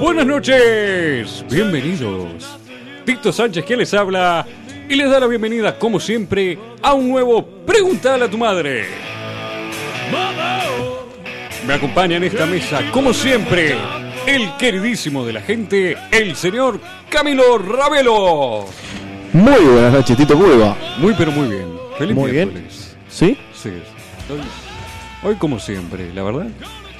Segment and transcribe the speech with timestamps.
[0.00, 2.58] Buenas noches, bienvenidos.
[3.04, 4.46] Tito Sánchez que les habla
[4.88, 8.86] y les da la bienvenida, como siempre, a un nuevo Preguntale a tu madre.
[11.66, 13.76] Me acompaña en esta mesa, como siempre,
[14.26, 18.66] el queridísimo de la gente, el señor Camilo Ravelo.
[19.32, 20.76] Muy buenas noches, Tito Cueva.
[20.98, 21.68] Muy pero muy bien.
[21.96, 22.48] Feliz Muy bien.
[22.48, 22.96] miércoles.
[23.08, 23.38] ¿Sí?
[23.54, 23.70] Sí.
[24.28, 24.40] Hoy,
[25.22, 26.48] hoy como siempre, la verdad.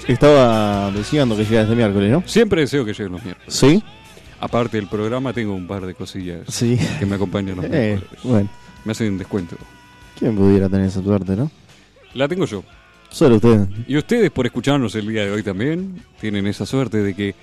[0.09, 2.23] Estaba deseando que llegara este miércoles, ¿no?
[2.27, 3.55] Siempre deseo que lleguen los miércoles.
[3.55, 3.83] ¿Sí?
[4.41, 6.79] Aparte del programa tengo un par de cosillas Sí.
[6.99, 8.21] que me acompañan los Eh, miércoles.
[8.25, 8.49] bueno,
[8.85, 9.57] Me hacen descuento.
[10.19, 11.51] ¿quién pudiera tener esa suerte, no?
[12.15, 12.63] La tengo yo.
[13.11, 13.67] Solo usted.
[13.89, 17.35] Y ustedes por escucharnos el día de hoy también tienen esa suerte de que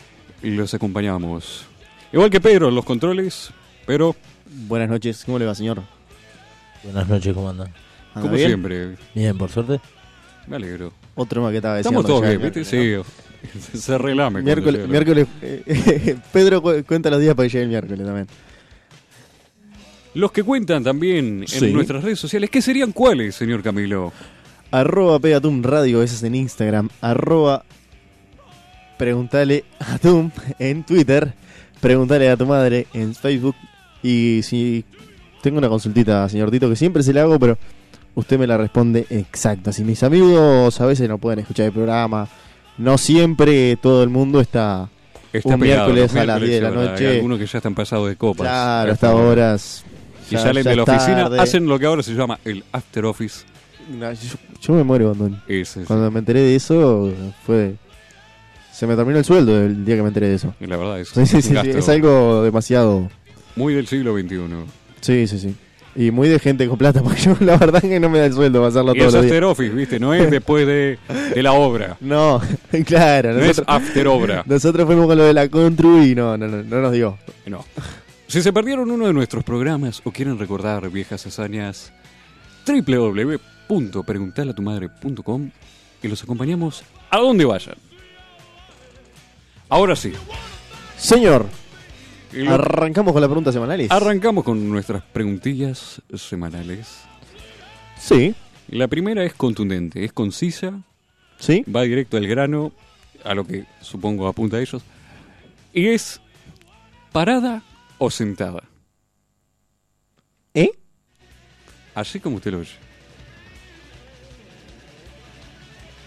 [0.43, 1.65] los acompañamos.
[2.13, 3.51] Igual que Pedro en los controles,
[3.85, 4.15] pero
[4.67, 5.81] Buenas noches, ¿cómo le va, señor?
[6.83, 7.67] Buenas noches, ¿cómo andan?
[8.15, 8.47] ¿Anda como bien?
[8.47, 9.79] siempre, Bien, por suerte.
[10.47, 10.91] Me alegro.
[11.15, 11.99] Otro más que estaba diciendo.
[12.01, 12.77] Estamos todos bien, ¿viste?
[12.77, 13.05] miércoles,
[13.71, 14.39] Sí, se relame.
[14.41, 14.45] ¿no?
[14.87, 18.27] Miércoles, eh, Pedro cu- cuenta los días para que llegue el miércoles también.
[20.13, 21.71] Los que cuentan también en Sí.
[21.71, 24.11] nuestras redes sociales, ¿qué serían cuáles, señor Camilo?
[24.71, 26.89] Arroba Pegatum Radio, ese es en Instagram.
[27.01, 27.63] Arroba
[28.97, 31.33] Preguntale a Tum en Twitter.
[31.79, 33.55] Preguntale a tu madre en Facebook.
[34.01, 34.83] Y si
[35.43, 37.57] tengo una consultita, señor Tito, que siempre se la hago, pero
[38.15, 39.71] usted me la responde exacta.
[39.71, 42.27] Si mis amigos a veces no pueden escuchar el programa,
[42.77, 44.89] no siempre todo el mundo está.
[45.33, 47.07] Está Un pegado, miércoles a las miércoles, 10 de la noche.
[47.07, 48.47] Hay algunos que ya están pasados de copas.
[48.47, 49.83] Claro, hasta horas.
[50.29, 51.39] Y ya- salen ya de la es oficina, tarde.
[51.39, 53.45] hacen lo que ahora se llama el after office.
[53.89, 54.19] No, Yo,
[54.61, 55.37] yo me muero cuando,
[55.85, 57.13] cuando me enteré de eso.
[57.45, 57.75] Fue.
[58.73, 60.53] Se me terminó el sueldo el día que me enteré de eso.
[60.59, 63.09] La verdad es, Sí, sí, un sí, sí, es algo demasiado.
[63.55, 64.39] muy del siglo XXI.
[65.01, 65.55] Sí, sí, sí.
[65.99, 68.33] Y muy de gente con plata, porque yo la verdad que no me da el
[68.33, 69.31] sueldo para hacerlo Y todos es los días.
[69.33, 69.99] after office, ¿viste?
[69.99, 70.99] No es después de,
[71.33, 71.97] de la obra.
[71.99, 72.39] No,
[72.85, 73.33] claro.
[73.33, 74.43] No es Nosotros, after obra.
[74.47, 77.17] nosotros fuimos con lo de la Contru y no, no, no, no nos dio.
[77.47, 77.65] No.
[78.27, 81.91] Si se perdieron uno de nuestros programas o quieren recordar viejas hazañas,
[82.67, 85.51] www.preguntalatumadre.com
[86.03, 87.75] y los acompañamos a donde vayan.
[89.69, 90.13] Ahora sí.
[90.97, 91.45] Señor,
[92.33, 93.91] lo- arrancamos con las preguntas semanales.
[93.91, 96.99] Arrancamos con nuestras preguntillas semanales.
[97.97, 98.35] sí,
[98.69, 100.73] La primera es contundente, es concisa,
[101.39, 101.63] sí.
[101.73, 102.71] va directo al grano,
[103.23, 104.81] a lo que supongo apunta a ellos,
[105.73, 106.19] y es
[107.11, 107.63] parada
[107.97, 108.63] o sentada.
[110.53, 110.71] ¿Eh?
[111.95, 112.71] Así como usted lo oye.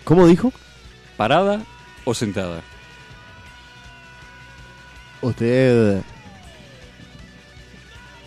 [0.04, 0.52] ¿Cómo dijo?
[1.16, 1.62] Parada
[2.04, 2.62] o sentada.
[5.22, 6.02] Usted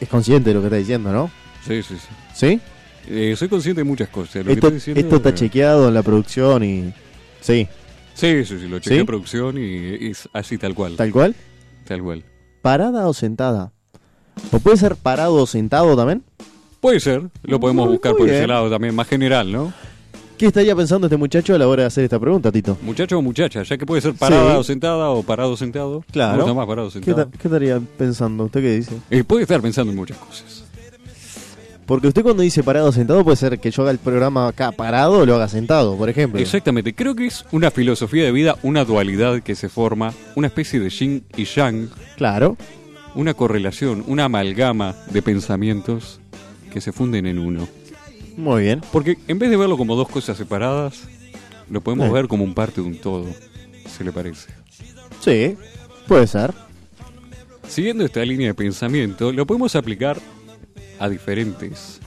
[0.04, 1.30] es consciente de lo que está diciendo, ¿no?
[1.68, 2.08] Sí, sí, sí.
[2.34, 2.62] ¿Sí?
[3.10, 4.36] Eh, soy consciente de muchas cosas.
[4.46, 6.94] Lo Esto, estoy diciendo, esto está chequeado en la producción y...
[7.42, 7.68] Sí,
[8.16, 9.00] Sí, sí, sí, lo chequeé ¿Sí?
[9.02, 10.96] en producción y es así tal cual.
[10.96, 11.36] tal cual.
[11.86, 12.24] Tal cual.
[12.62, 13.72] ¿Parada o sentada?
[14.52, 16.24] ¿O puede ser parado o sentado también?
[16.80, 19.74] Puede ser, lo podemos Muy- buscar muy por ese lado también, más general, ¿no?
[20.38, 22.78] ¿Qué estaría pensando este muchacho a la hora de hacer esta pregunta, Tito?
[22.82, 24.58] Muchacho o muchacha, ya que puede ser parada Sí.
[24.58, 26.04] o sentada o parado sentado.
[26.12, 26.54] Claro.
[26.54, 27.28] Más parado o ¿Qué, sentado.
[27.28, 28.46] ta- qué estaría pensando?
[28.46, 28.92] ¿Usted qué dice?
[29.10, 30.64] Eh, puede estar pensando en muchas cosas.
[31.86, 34.72] Porque usted cuando dice parado o sentado puede ser que yo haga el programa acá
[34.72, 36.40] parado o lo haga sentado, por ejemplo.
[36.40, 40.80] Exactamente, creo que es una filosofía de vida, una dualidad que se forma, una especie
[40.80, 42.58] de yin y yang, Claro.
[43.16, 46.20] una correlación, una amalgama de pensamientos
[46.72, 47.68] que se funden en uno.
[48.38, 48.82] Muy bien.
[48.92, 51.04] Porque en vez de verlo como dos cosas separadas,
[51.70, 53.26] lo podemos ver como un parte de un todo,
[53.88, 54.50] se le parece.
[55.22, 55.56] Sí,
[56.08, 56.54] puede ser.
[57.68, 60.20] Siguiendo esta línea de pensamiento, lo podemos aplicar
[61.00, 62.00] a diferentes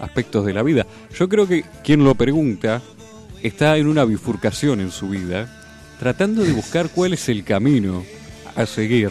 [0.00, 0.86] aspectos de la vida.
[1.16, 2.82] Yo creo que quien lo pregunta
[3.42, 5.62] está en una bifurcación en su vida,
[5.98, 8.04] tratando de buscar cuál es el camino
[8.56, 9.10] a seguir.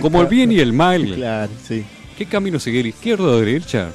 [0.00, 1.14] Como el bien y el mal.
[1.14, 1.84] Claro, sí.
[2.16, 2.86] ¿Qué camino seguir?
[2.86, 3.90] ¿Izquierda o derecha?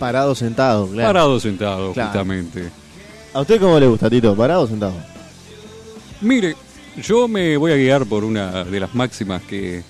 [0.00, 1.08] Parado sentado, claro.
[1.10, 2.08] Parado sentado, Claro.
[2.10, 2.70] justamente.
[3.32, 4.34] ¿A usted cómo le gusta, Tito?
[4.34, 4.94] ¿Parado o sentado?
[6.20, 6.56] Mire,
[7.02, 9.82] yo me voy a guiar por una de las máximas que,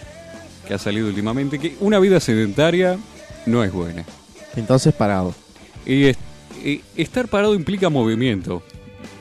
[0.69, 2.99] que ha salido últimamente, que una vida sedentaria
[3.47, 4.05] no es buena.
[4.57, 5.35] Entonces parado.
[5.87, 6.19] Y, es-
[6.65, 8.63] y estar parado implica movimiento.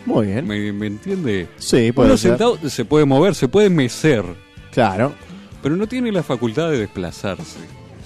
[0.05, 0.45] Muy bien.
[0.47, 1.47] ¿Me, me entiende?
[1.57, 2.31] Sí, puede Uno ser.
[2.31, 4.25] sentado se puede mover, se puede mecer,
[4.71, 5.13] Claro,
[5.63, 7.59] pero no tiene la facultad de desplazarse.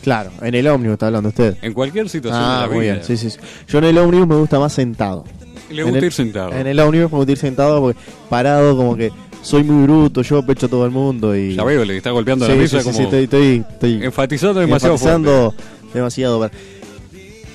[0.03, 0.29] Claro.
[0.41, 1.57] En el ómnibus está hablando usted.
[1.63, 2.94] En cualquier situación Ah, de la muy vida.
[2.94, 3.05] bien.
[3.05, 3.39] Sí, sí, sí.
[3.67, 5.23] Yo en el ómnibus me gusta más sentado.
[5.71, 6.51] Le gusta el- ir sentado.
[6.51, 9.09] En el ómnibus me gusta ir sentado porque parado como que
[9.41, 11.55] soy muy bruto, yo pecho a todo el mundo y...
[11.55, 14.59] Ya veo, le está golpeando Sí, la mesa sí, como sí, estoy, estoy, estoy enfatizando
[14.61, 15.94] demasiado enfatizando fuerte.
[15.94, 16.49] demasiado.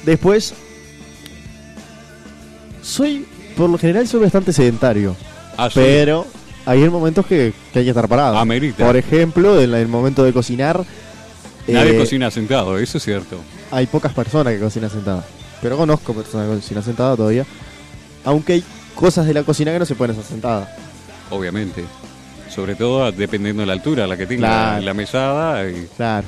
[0.05, 0.55] Después,
[2.83, 5.17] soy por lo general soy bastante sedentario,
[5.57, 5.81] Ah, sí.
[5.83, 6.25] pero
[6.65, 8.39] hay momentos que, que hay que estar parado.
[8.39, 8.87] Amerita.
[8.87, 10.85] Por ejemplo, en el momento de cocinar,
[11.73, 13.39] Nadie eh, cocina sentado, eso es cierto.
[13.71, 15.25] hay pocas personas que cocinan sentadas.
[15.61, 17.45] Pero conozco personas que cocinan sentadas todavía.
[18.25, 20.69] Aunque hay cosas de la cocina que no se pueden hacer sentadas.
[21.31, 21.85] Obviamente.
[22.49, 24.85] Sobre todo dependiendo de la altura a la que tenga Claro.
[24.85, 26.27] la mesada y, Claro.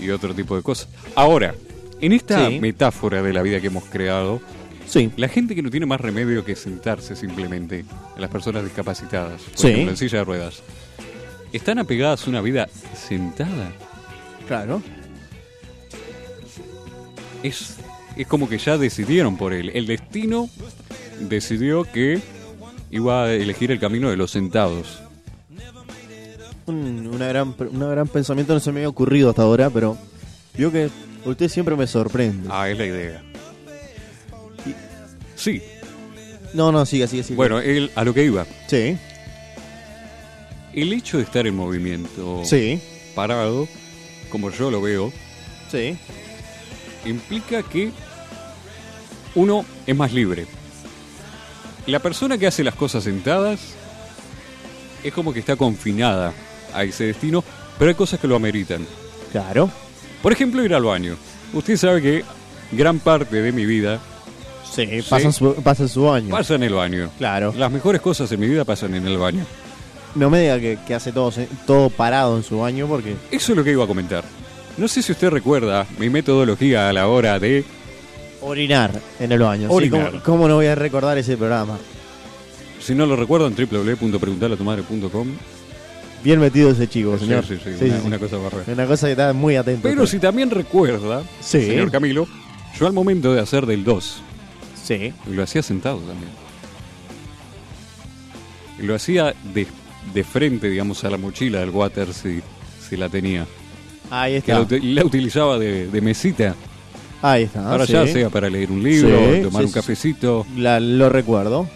[0.00, 0.88] y otro tipo de cosas.
[1.14, 1.54] Ahora,
[2.00, 2.60] en esta Sí.
[2.60, 4.40] metáfora de la vida que hemos creado,
[4.86, 5.10] Sí.
[5.16, 7.84] la gente que no tiene más remedio que sentarse simplemente,
[8.16, 9.68] las personas discapacitadas, por Sí.
[9.68, 10.62] ejemplo, en silla de ruedas,
[11.52, 13.72] ¿están apegadas a una vida sentada?
[14.46, 14.82] Claro.
[17.42, 17.76] Es,
[18.16, 19.70] es como que ya decidieron por él.
[19.74, 20.48] El destino
[21.20, 22.20] decidió que
[22.90, 25.00] iba a elegir el camino de los sentados.
[26.66, 29.98] Un, una gran, una gran pensamiento no se me había ocurrido hasta ahora, pero
[30.56, 30.88] vio que
[31.26, 32.48] usted siempre me sorprende.
[32.50, 33.22] Ah, es la idea.
[35.36, 35.60] Sí,
[36.54, 37.36] No, no, sigue, sigue, sigue.
[37.36, 38.46] bueno, él, a lo que iba.
[38.68, 38.96] Sí,
[40.72, 42.80] El hecho de estar en movimiento sí,
[43.14, 43.68] parado,
[44.34, 45.12] como yo lo veo,
[45.70, 45.96] sí.
[47.04, 47.92] implica que
[49.36, 50.46] uno es más libre.
[51.86, 53.60] La persona que hace las cosas sentadas
[55.04, 56.32] es como que está confinada
[56.74, 57.44] a ese destino,
[57.78, 58.84] pero hay cosas que lo ameritan.
[59.30, 59.70] Claro.
[60.20, 61.14] Por ejemplo, ir al baño.
[61.52, 62.24] Usted sabe que
[62.72, 64.00] gran parte de mi vida
[64.68, 66.30] Sí, pasa, en su, pasa en su baño.
[66.30, 67.08] pasa en el baño.
[67.18, 67.54] Claro.
[67.56, 69.46] Las mejores cosas en mi vida pasan en el baño.
[70.14, 71.32] No me diga que, que hace todo,
[71.66, 73.16] todo parado en su baño porque...
[73.30, 74.24] Eso es lo que iba a comentar.
[74.76, 77.64] No sé si usted recuerda mi metodología a la hora de...
[78.40, 79.68] Orinar en el baño.
[79.68, 80.10] Sí, Orinar.
[80.10, 81.78] ¿cómo, cómo no voy a recordar ese programa?
[82.80, 85.28] Si no lo recuerdan, www.preguntaratumadre.com.
[86.22, 87.44] Bien metido ese chico, Sí, señor.
[87.46, 88.64] sí, sí, Sí, una, cosa bárbara.
[88.66, 89.88] Una cosa que está muy atento.
[89.88, 91.60] Pero si también recuerda, Sí.
[91.66, 92.26] señor Camilo,
[92.78, 94.22] yo al momento de hacer del 2,
[94.82, 95.12] Sí.
[95.30, 96.30] lo hacía sentado también.
[98.78, 99.66] Lo hacía de,
[100.12, 102.40] de frente, digamos, a la mochila del water si,
[102.88, 103.46] si la tenía.
[104.10, 104.54] Ahí Que está.
[104.58, 106.54] la, uti- la utilizaba de, de mesita.
[107.22, 107.62] Ahí está.
[107.68, 107.92] para sí.
[107.92, 109.74] ya sea para leer un libro, Sí, tomar sí, un sí.
[109.74, 110.46] cafecito.
[110.56, 111.68] La- lo recuerdo.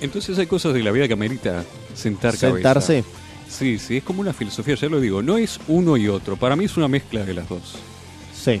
[0.00, 1.64] Entonces hay cosas de la vida que amerita
[1.94, 2.62] sentar Sentarse.
[3.02, 3.08] cabeza.
[3.48, 5.22] Sí, sí, es como una filosofía, ya lo digo.
[5.22, 6.36] No es uno y otro.
[6.36, 7.76] Para mí es una mezcla de las dos.
[8.34, 8.60] Sí.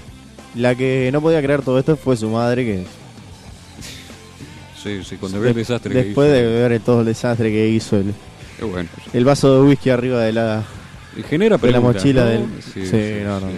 [0.54, 2.84] La que no podía creer todo esto fue su madre que...
[4.82, 6.34] Sí, sí, cuando ve el de- desastre que Después hizo.
[6.36, 8.12] de ver todo el desastre que hizo, el,
[8.58, 8.88] Qué bueno.
[9.12, 10.64] el vaso de whisky arriba de la...
[11.28, 12.30] Genera De la mochila ¿no?
[12.30, 13.46] del- sí, no, no.
[13.46, 13.54] A mí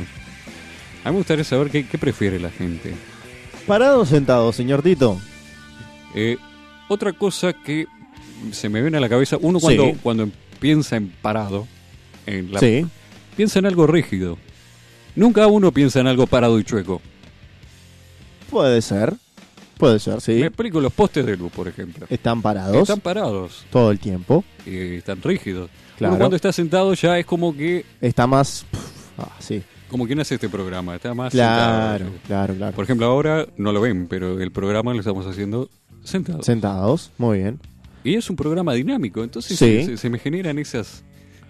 [1.05, 2.95] me gustaría saber qué, qué prefiere la gente.
[3.67, 5.19] Parado o sentado, señor Tito.
[6.15, 6.37] Eh,
[6.89, 7.87] otra cosa que
[8.53, 10.29] se me viene a la cabeza, uno cuando, cuando
[10.61, 11.67] piensa en parado,
[12.27, 12.85] en la- Sí.
[13.37, 14.37] piensa en algo rígido.
[15.15, 17.01] Nunca uno piensa en algo parado y chueco.
[18.51, 19.15] Puede ser.
[19.77, 20.33] Puede ser, sí.
[20.33, 22.07] Me explico, los postes de luz, por ejemplo.
[22.09, 24.43] Están parados Están parados todo el tiempo.
[24.65, 25.71] y están rígidos.
[25.99, 26.15] Claro.
[26.15, 28.65] Uno cuando está sentado ya es como que Está más...
[29.19, 29.63] Ah, sí.
[29.91, 32.21] como quien hace este programa, está más Claro, sentado.
[32.27, 32.75] claro, claro.
[32.77, 35.69] Por ejemplo, ahora no lo ven, pero el programa lo estamos haciendo
[36.05, 36.43] sentado.
[36.43, 37.61] Sentados, muy bien.
[38.05, 39.85] Y es un programa dinámico, entonces Sí.
[39.85, 41.03] se, se me generan esas,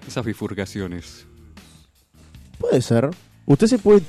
[0.08, 1.26] esas bifurcaciones.
[2.58, 3.10] Puede ser.
[3.46, 4.02] Usted se puede...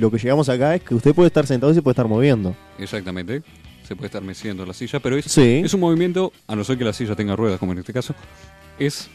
[0.00, 2.54] Lo, que llegamos acá es que usted puede estar sentado y se puede estar moviendo.
[2.78, 3.42] Exactamente.
[3.86, 5.62] Se puede estar meciendo la silla, pero es, Sí.
[5.64, 8.14] es un movimiento, a no ser que la silla tenga ruedas, como en este caso,
[8.78, 9.08] es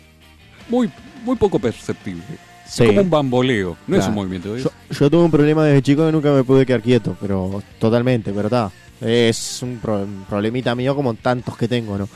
[0.69, 0.89] muy,
[1.25, 2.23] muy poco perceptible.
[2.65, 2.83] Sí.
[2.83, 4.55] Es como un bamboleo, no es un movimiento.
[4.55, 7.61] es- Yo, yo tuve un problema desde chico que nunca me pude quedar quieto, pero
[7.79, 8.71] totalmente, pero está.
[9.01, 12.07] Es un, pro- un problemita mío como tantos que tengo, ¿no?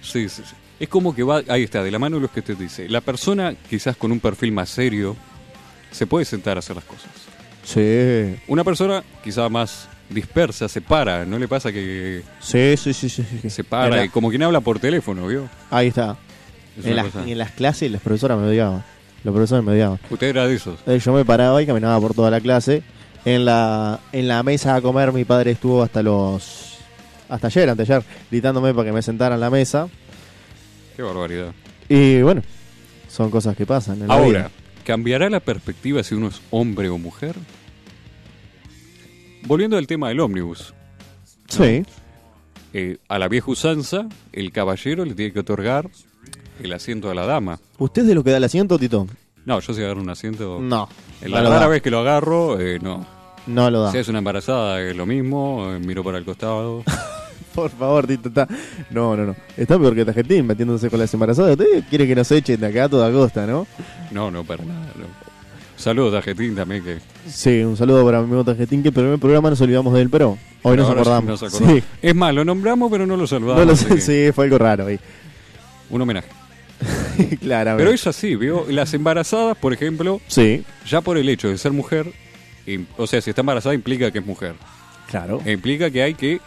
[0.00, 0.54] sí, sí, sí.
[0.80, 2.88] Es como que va, ahí está, de la mano de lo que usted dice.
[2.88, 5.14] La persona, quizás con un perfil más serio,
[5.92, 7.10] se puede sentar a hacer las cosas.
[7.64, 8.36] Sí.
[8.48, 13.24] Una persona, quizás más dispersa, se para, ¿no le pasa que Sí, sí, sí, sí.
[13.40, 13.48] sí.
[13.50, 13.96] se para?
[13.96, 15.48] la- y como quien habla por teléfono, ¿vio?
[15.70, 16.16] Ahí está.
[16.78, 18.84] Es En las, cosa- en las clases las profesoras me odiaban.
[19.24, 20.00] Los profesores me odiaban.
[20.10, 20.80] Usted era de esos.
[20.86, 22.82] Eh, Yo me paraba y caminaba por toda la clase.
[23.24, 26.78] En la, en la mesa a comer mi padre estuvo hasta los...
[27.28, 29.88] Hasta ayer, anteayer, gritándome para que me sentara en la mesa.
[30.96, 31.52] Qué barbaridad.
[31.88, 32.42] Y bueno,
[33.08, 34.50] son cosas que pasan en la Ahora, vida.
[34.84, 37.36] ¿Cambiará la perspectiva si uno es hombre o mujer?
[39.46, 40.72] Volviendo al tema del ómnibus.
[41.48, 41.84] Sí.
[42.72, 45.90] eh, a la vieja usanza, el caballero le tiene que otorgar
[46.62, 47.58] el asiento a la dama.
[47.78, 49.06] ¿Usted es de lo que da el asiento, Tito?
[49.44, 50.58] No, yo si agarro un asiento...
[50.60, 50.88] No.
[51.22, 53.04] No la lo rara vez que lo agarro, eh, no.
[53.46, 53.92] No lo da.
[53.92, 56.84] Si es una embarazada, es lo mismo, eh, miro para el costado.
[57.54, 58.46] Por favor, Tito, está.
[58.90, 59.36] No, no, no.
[59.56, 61.52] Está peor que Tajetín metiéndose con las embarazadas.
[61.52, 63.66] Usted quiere que nos echen de acá a toda costa, ¿no?
[64.10, 64.86] No, no, para nada.
[64.96, 65.22] no.
[65.76, 69.50] Saludos Argentina también que Sí, un saludo para mi amigo Tajetín, que el primer programa
[69.50, 71.42] nos olvidamos de él, pero hoy nos acordamos.
[71.42, 71.52] nos.
[71.52, 73.60] Sí, Es más, lo nombramos pero no lo saludamos.
[73.62, 75.00] no lo así sé, que sí, fue algo raro ahí.
[75.90, 76.28] Un homenaje.
[77.40, 77.84] Claramente.
[77.84, 78.64] Pero es así, ¿vio?
[78.68, 82.12] Las embarazadas, por ejemplo, Sí, ya por el hecho de ser mujer,
[82.96, 84.54] o sea, si está embarazada implica que es mujer.
[85.10, 85.40] claro.
[85.44, 86.40] E implica que hay que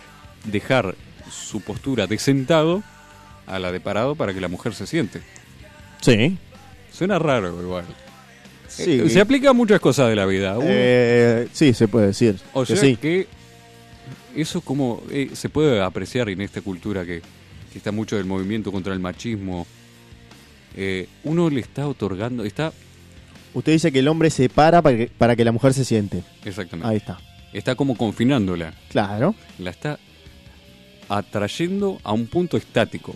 [0.45, 0.95] dejar
[1.29, 2.83] su postura de sentado
[3.47, 5.21] a la de parado para que la mujer se siente.
[6.01, 6.37] Sí.
[6.91, 7.85] Suena raro igual.
[8.67, 9.01] Sí.
[9.05, 10.57] Eh, se aplica a muchas cosas de la vida.
[10.57, 12.39] Uno- Eh, sí, se puede decir.
[12.53, 12.95] o que sea sí.
[12.97, 13.27] que
[14.35, 17.21] eso como eh, se puede apreciar en esta cultura que,
[17.71, 19.65] que está mucho del movimiento contra el machismo.
[20.75, 22.73] Eh, uno le está otorgando, está
[23.53, 26.23] Usted dice que el hombre se para para que, para que la mujer se siente.
[26.43, 27.17] exactamente, Ahí está.
[27.53, 29.33] está como confinándola, Claro.
[29.59, 29.97] la está
[31.09, 33.15] atrayendo a un punto estático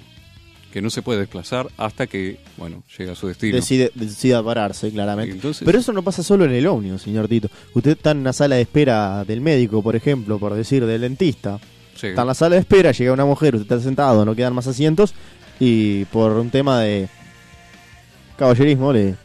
[0.72, 3.56] que no se puede desplazar hasta que, bueno, llega a su destino.
[3.56, 5.32] Decide, decida pararse, claramente.
[5.34, 7.50] Entonces- Pero eso no pasa solo en el ómnibus, señor Tito.
[7.74, 11.60] Usted está en una sala de espera del médico, por ejemplo, por decir, del dentista.
[11.96, 12.08] Sí.
[12.08, 14.68] Está en la sala de espera, llega una mujer, usted está sentado, no quedan más
[14.68, 15.16] asientos
[15.60, 17.10] y por un tema de
[18.38, 19.16] caballerismo le,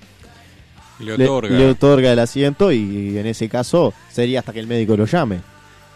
[0.99, 4.67] le le- otorga, le otorga el asiento y en ese caso sería hasta que el
[4.67, 5.41] médico lo llame.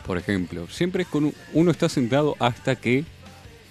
[0.09, 3.05] Por ejemplo, siempre es con un- uno está sentado hasta que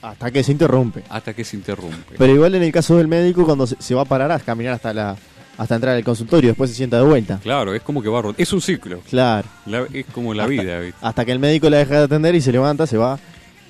[0.01, 1.03] Hasta que se interrumpe.
[1.09, 2.15] hasta que se interrumpe.
[2.17, 4.73] Pero igual en el caso del médico, cuando se, se va a parar a caminar
[4.73, 5.17] hasta la
[5.57, 7.39] hasta entrar al consultorio, después se sienta de vuelta.
[7.41, 8.99] Claro, es como que va a es un ciclo.
[9.09, 9.47] Claro.
[9.65, 10.99] La- es como la Hasta- vida, ¿viste?
[11.01, 13.17] Hasta que el médico la deja de atender y se levanta, se va,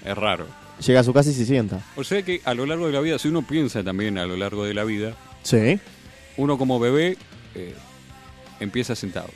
[0.04, 0.46] es raro.
[0.86, 1.80] llega a su casa y se sienta.
[1.96, 4.36] O sea que a lo largo de la vida, si uno piensa también a lo
[4.36, 5.80] largo de la vida, Sí.
[6.36, 7.18] uno como bebé
[7.56, 7.74] eh,
[8.60, 9.30] empieza sentado.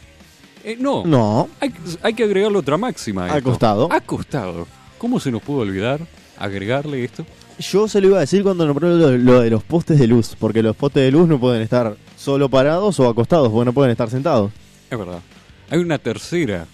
[0.64, 1.50] Eh, no, No.
[1.60, 3.26] Hay, hay que agregarle otra máxima.
[3.26, 3.40] a esto.
[3.50, 3.92] Acostado.
[3.92, 4.68] Acostado.
[4.98, 6.00] ¿Cómo se nos pudo olvidar
[6.38, 7.26] agregarle esto?
[7.60, 10.36] Yo se lo iba a decir cuando nombró lo, lo de los postes de luz,
[10.40, 13.92] porque los postes de luz no pueden estar solo parados o acostados, porque no pueden
[13.92, 14.52] estar sentados.
[14.90, 15.20] Es verdad.
[15.70, 16.66] Hay una tercera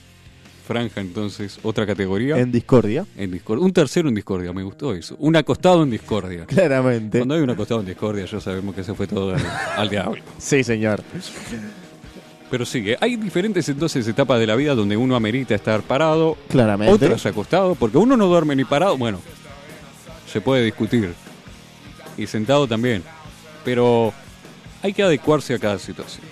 [0.66, 3.06] franja, entonces, otra categoría En discordia.
[3.16, 3.64] en discordia.
[3.66, 5.16] Un tercero en discordia, me gustó eso.
[5.20, 6.46] Un acostado en discordia.
[6.46, 7.20] Claramente.
[7.20, 9.42] Cuando hay un acostado en discordia, ya sabemos que se fue todo al,
[9.78, 10.22] al diablo.
[10.38, 11.02] Sí, señor.
[12.50, 12.98] Pero sigue.
[13.02, 16.94] Hay diferentes entonces etapas de la vida donde uno amerita estar parado, Claramente.
[17.06, 18.98] otras acostado, porque uno no duerme ni parado.
[18.98, 19.20] Bueno,
[20.32, 21.14] se puede discutir.
[22.18, 23.04] Y sentado también.
[23.66, 24.14] Pero
[24.82, 26.26] hay que adecuarse a cada situación.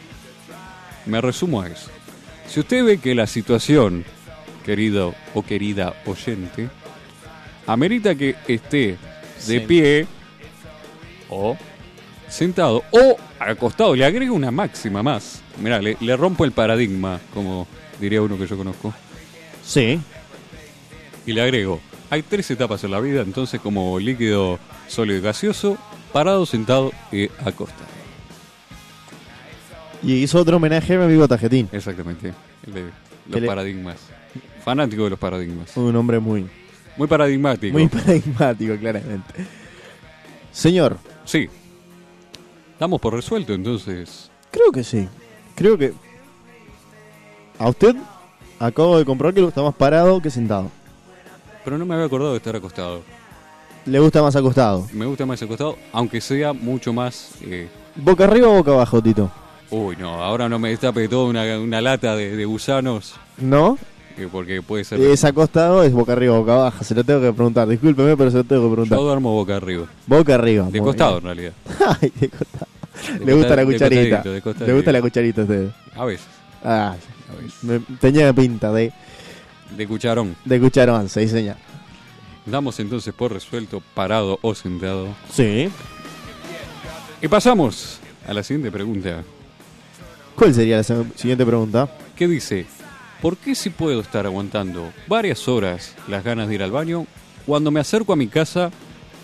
[1.05, 1.89] Me resumo a eso.
[2.47, 4.05] Si usted ve que la situación,
[4.65, 6.69] querido o querida oyente,
[7.67, 8.97] amerita que esté
[9.47, 9.59] de Sí.
[9.59, 10.07] pie
[11.29, 11.57] o
[12.29, 15.41] sentado o acostado, le agrego una máxima más.
[15.61, 17.67] Mirá, le, le rompo el paradigma, como
[17.99, 18.93] diría uno que yo conozco.
[19.63, 19.99] Sí.
[21.25, 21.79] Y le agrego,
[22.09, 25.77] hay tres etapas en la vida, entonces como líquido sólido y gaseoso,
[26.13, 27.85] parado, sentado y acostado.
[30.03, 31.67] Y hizo otro homenaje a mi amigo Tajetín.
[31.71, 32.33] Exactamente.
[32.67, 32.83] El de
[33.31, 33.97] Que los paradigmas.
[34.63, 35.75] Fanático de los paradigmas.
[35.77, 36.45] Un hombre muy,
[36.97, 37.73] Muy paradigmático.
[37.73, 39.33] muy paradigmático, claramente.
[40.51, 41.49] Señor, Sí.
[42.79, 44.29] Damos por resuelto entonces.
[44.51, 45.07] creo que sí.
[45.55, 45.93] Creo que.
[47.57, 47.95] A usted
[48.59, 50.69] acabo de comprobar que está más parado que sentado.
[51.63, 53.01] Pero no me había acordado de estar acostado.
[53.85, 54.87] Le gusta más acostado.
[54.93, 57.31] Me gusta más acostado, aunque sea mucho más...
[57.41, 59.31] eh, ¿Boca arriba o boca abajo, Tito?
[59.69, 63.77] Uy, no, ahora no me destape toda una, una lata de, de gusanos, ¿No?
[64.31, 64.99] Porque puede ser...
[65.01, 66.83] Es acostado, es boca arriba boca abajo.
[66.83, 67.67] Se lo tengo que preguntar.
[67.67, 68.99] Discúlpeme, pero se lo tengo que Yo preguntar.
[68.99, 69.85] duermo boca arriba.
[70.07, 70.67] Boca arriba.
[70.71, 71.53] De costado, en realidad.
[72.01, 72.67] Ay, de costado.
[73.19, 74.01] De Le gusta costa- la de cucharita.
[74.17, 74.65] costadito, de costadito.
[74.67, 75.69] Le gusta la cucharita a usted.
[75.95, 76.27] A veces,
[76.63, 76.95] Ah,
[77.29, 77.63] a veces.
[77.63, 78.91] me, tenía pinta de,
[79.77, 80.35] De cucharón.
[80.45, 81.57] de cucharón, sí, señor.
[82.45, 85.07] Damos entonces por resuelto, parado o sentado.
[85.31, 85.69] Sí.
[87.21, 89.23] Y pasamos a la siguiente pregunta.
[90.35, 91.89] ¿Cuál sería la siguiente pregunta?
[92.15, 92.65] ¿Qué dice?
[93.21, 97.07] ¿Por qué si puedo estar aguantando varias horas las ganas de ir al baño,
[97.45, 98.71] cuando me acerco a mi casa,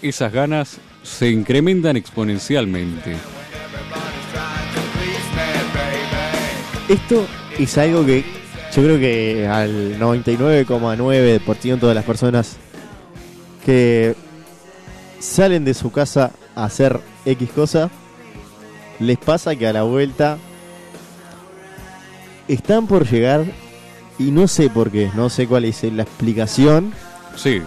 [0.02, 3.16] esas ganas se incrementan exponencialmente?
[6.88, 8.24] Esto es algo que
[8.76, 12.58] yo creo que al 99,9% de las personas
[13.66, 14.16] que
[15.20, 17.90] salen de su casa a hacer X cosa,
[19.00, 20.38] les pasa que a la vuelta
[22.48, 23.46] están por llegar
[24.28, 26.94] y no sé por qué, no sé cuál es la explicación,
[27.36, 27.62] Sí,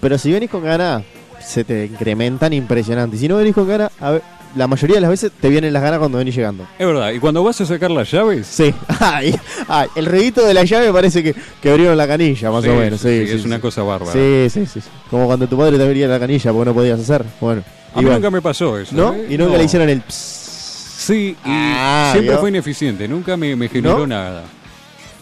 [0.00, 1.02] pero si venís con ganas,
[1.44, 3.16] se te incrementan impresionante.
[3.16, 4.22] Y si no venís con ganas, a ver,
[4.56, 6.66] la mayoría de las veces te vienen las ganas cuando venís llegando.
[6.78, 7.10] es verdad.
[7.12, 9.34] Y cuando vas a sacar las llaves, Sí, ay,
[9.68, 12.74] ay, el ruidito de la llave parece que, que abrieron la canilla, más Sí, o
[12.76, 13.00] menos.
[13.00, 14.12] Sí, sí, sí, es una cosa bárbara.
[14.12, 14.80] Sí, sí, sí.
[15.10, 17.24] Como cuando tu padre te abría la canilla porque no podías hacer.
[17.40, 17.62] Bueno,
[17.94, 18.94] A mí nunca me pasó eso.
[18.94, 19.12] ¿No?
[19.14, 19.26] ¿eh?
[19.30, 19.58] Y nunca No.
[19.58, 20.94] le hicieron el psss.
[21.04, 22.40] Sí, y Ah, siempre ¿vio?
[22.40, 24.06] fue ineficiente, nunca me, me generó ¿No?
[24.06, 24.44] nada.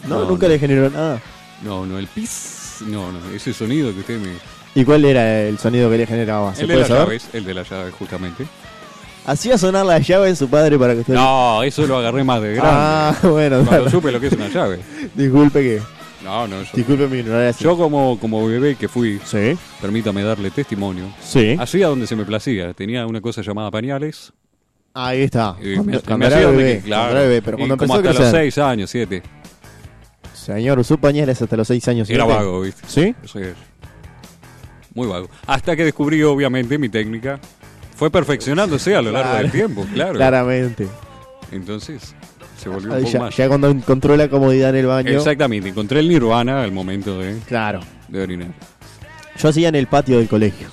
[0.07, 0.53] No, No, nunca no.
[0.53, 1.21] le generó nada.
[1.63, 4.29] No, no, el pis, no, no, ese sonido que usted me...
[4.75, 6.53] ¿Y cuál era el sonido que le generaba?
[6.55, 7.03] ¿Se El de puede las saber?
[7.05, 8.45] llaves, el de las llaves justamente.
[9.25, 11.13] Hacía sonar la llave de su padre para que usted.
[11.13, 12.69] No, eso lo agarré más de grande.
[12.73, 13.89] Ah, bueno, Cuando claro.
[13.89, 14.79] supe lo que es una llave.
[15.15, 15.81] disculpe que.
[16.23, 17.63] No, no, yo, Disculpe mi ignorancia.
[17.63, 21.55] yo como, como bebé que fui, Sí, permítame darle testimonio, sí.
[21.59, 22.73] hacía donde se me placía.
[22.73, 24.31] Tenía una cosa llamada pañales.
[24.93, 25.55] Ahí está.
[25.61, 27.95] y Cuando, me- cuando me era hacía bebé, que- claro, bebé, pero y cuando como
[27.95, 28.51] empezó a hasta los crecer.
[28.53, 29.23] 6 años, 7.
[30.45, 32.09] Señor, usó pañales hasta los 6 años.
[32.09, 32.81] Era vago, ¿viste?
[32.87, 33.15] ¿Sí?
[33.23, 33.53] Eso es.
[34.93, 35.29] Muy vago.
[35.47, 37.39] Hasta que descubrí, obviamente, mi técnica.
[37.95, 39.43] Fue perfeccionándose a lo largo Claro.
[39.43, 40.13] del tiempo, claro.
[40.13, 40.87] Claramente.
[41.51, 42.15] Entonces,
[42.57, 43.37] se volvió un poco ya, más.
[43.37, 45.11] ya cuando encontró la comodidad en el baño.
[45.11, 47.79] Exactamente, encontré el nirvana al momento de, Claro.
[48.07, 48.49] de orinar.
[49.39, 50.67] Yo hacía en el patio del colegio.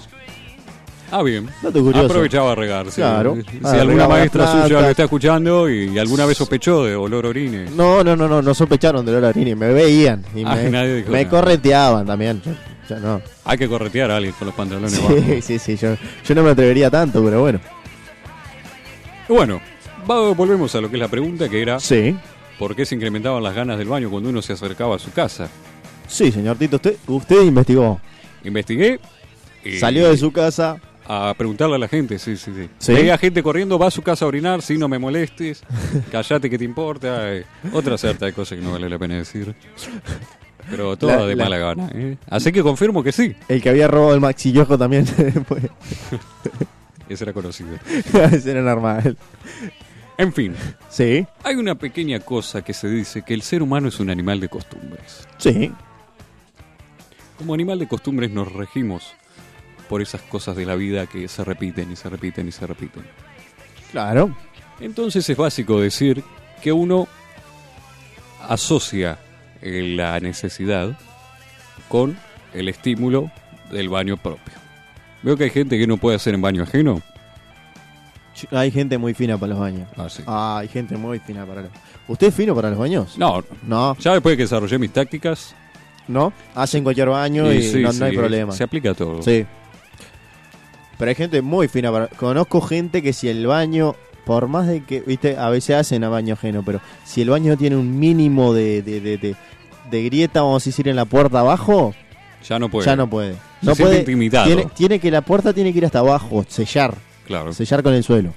[1.13, 1.49] Ah, bien.
[1.63, 2.07] Dato curioso.
[2.07, 2.87] Aprovechaba a regar.
[2.91, 2.97] sí.
[3.01, 3.37] Claro.
[3.37, 7.29] Si Ah, alguna maestra suya lo está escuchando y alguna vez sospechó de olor a
[7.31, 7.71] orines.
[7.73, 10.97] No, no, no, no, no sospecharon de Lola Rini, me veían y Ah, me, nadie
[10.97, 11.31] dijo me nada.
[11.31, 12.41] correteaban también.
[12.45, 12.53] Yo,
[12.89, 13.21] yo no.
[13.45, 15.19] Hay que corretear a alguien con los pantalones bajos.
[15.25, 17.59] Sí, sí, sí, yo, yo no me atrevería tanto, pero bueno.
[19.29, 19.61] Bueno,
[20.07, 22.17] volvemos a lo que es la pregunta que era Sí,
[22.59, 25.49] ¿por qué se incrementaban las ganas del baño cuando uno se acercaba a su casa?
[26.09, 28.01] sí, señor Tito, usted, usted investigó.
[28.43, 28.99] Investigué
[29.65, 30.81] y Salió de su casa.
[31.13, 32.69] A preguntarle a la gente, sí, sí, sí.
[32.79, 32.93] ¿Sí?
[32.93, 35.63] Veía gente corriendo, va a su casa a orinar, sí, no me molestes,
[36.13, 39.55] callate que te importa, eh, otra cierta de cosas que no vale la pena decir.
[40.71, 42.17] Pero toda La- de la- mala gana, ¿eh?
[42.29, 45.05] Así que confirmo que sí, El que había robado el Maxi Yojo también.
[45.49, 45.65] pues,
[47.09, 47.71] ese era conocido.
[48.33, 49.17] Ese era normal.
[50.17, 50.55] En fin,
[50.91, 54.39] Sí, hay una pequeña cosa que se dice que el ser humano es un animal
[54.39, 55.27] de costumbres.
[55.39, 55.73] sí,
[57.39, 59.15] Como animal de costumbres nos regimos
[59.91, 63.03] por esas cosas de la vida que se repiten y se repiten y se repiten.
[63.91, 64.37] claro.
[64.79, 66.23] Entonces es básico decir
[66.63, 67.09] que uno
[68.49, 69.19] asocia
[69.61, 70.97] eh, la necesidad
[71.89, 72.17] con
[72.55, 73.33] el estímulo
[73.73, 74.55] del baño propio.
[75.23, 77.03] Veo que hay gente que no puede hacer en baño ajeno.
[78.53, 79.89] Hay gente muy fina para los baños.
[79.97, 80.23] Ah, sí.
[80.25, 81.71] Ah, hay gente muy fina para los
[82.07, 83.19] ¿Usted es fino para los baños?
[83.19, 85.55] No, No, ya después de que desarrollé mis tácticas,
[86.07, 86.33] no.
[86.55, 88.53] Hacen cualquier baño y, sí, no, sí, hay problema.
[88.53, 89.23] Se aplica todo.
[89.23, 89.45] Sí.
[91.01, 91.91] Pero hay gente muy fina.
[91.91, 92.07] Para...
[92.07, 96.09] Conozco gente que si el baño, por más de que, viste, a veces hacen a
[96.09, 99.37] baño ajeno, pero si el baño tiene un mínimo de, de, de, de-
[99.91, 101.93] de grieta, vamos a decir, en la puerta abajo,
[102.49, 102.87] Ya no puede.
[102.87, 103.33] ya no puede.
[103.35, 103.99] Se No puede.
[104.01, 104.47] intimidado.
[104.47, 106.95] Tiene, tiene que la puerta tiene que ir hasta abajo, sellar,
[107.27, 107.53] Claro.
[107.53, 108.33] sellar con el suelo.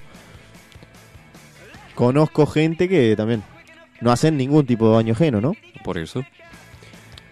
[1.94, 3.42] Conozco gente que también
[4.00, 5.52] no hacen ningún tipo de baño ajeno, ¿no?
[5.84, 6.24] Por eso.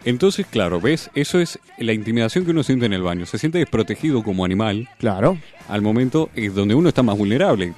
[0.05, 1.11] Entonces, claro, ¿ves?
[1.15, 3.25] Eso es la intimidación que uno siente en el baño.
[3.27, 5.39] Se siente desprotegido como animal Claro.
[5.69, 7.73] al momento es donde uno está más vulnerable.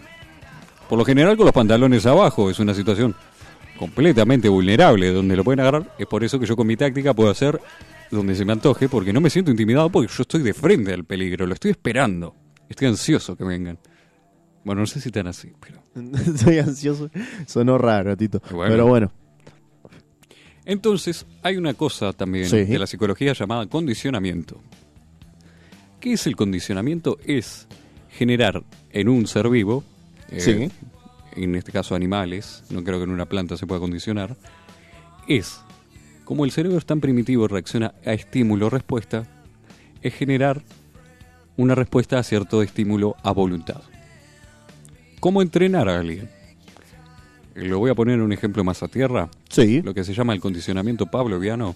[0.89, 3.15] Por lo general con los pantalones abajo es una situación
[3.79, 5.95] completamente vulnerable donde lo pueden agarrar.
[5.99, 7.61] Es por eso que yo con mi táctica puedo hacer
[8.11, 11.05] donde se me antoje porque no me siento intimidado porque yo estoy de frente al
[11.05, 12.35] peligro, lo estoy esperando.
[12.69, 13.79] Estoy ansioso que vengan.
[14.65, 15.83] Bueno, no sé si tan así, pero...
[16.35, 17.11] Estoy ansioso.
[17.47, 18.41] Sonó raro, Tito.
[18.51, 18.71] Bueno.
[18.73, 19.13] Pero bueno.
[20.67, 22.65] Entonces, hay una cosa también Sí.
[22.65, 24.61] de la psicología llamada condicionamiento.
[26.01, 27.19] ¿Qué es el condicionamiento?
[27.27, 27.67] Es
[28.11, 29.85] generar en un ser vivo,
[30.31, 30.71] eh, Sí.
[31.41, 34.37] en este caso animales, no creo que en una planta se pueda condicionar,
[35.29, 35.61] es,
[36.25, 39.27] como el cerebro es tan primitivo y reacciona a estímulo-respuesta,
[40.03, 40.63] es generar
[41.57, 43.83] una respuesta a cierto estímulo a voluntad.
[45.21, 46.29] ¿Cómo entrenar a alguien?
[47.55, 49.81] Lo voy a poner un ejemplo más a tierra Sí.
[49.83, 51.75] lo que se llama el condicionamiento pavloviano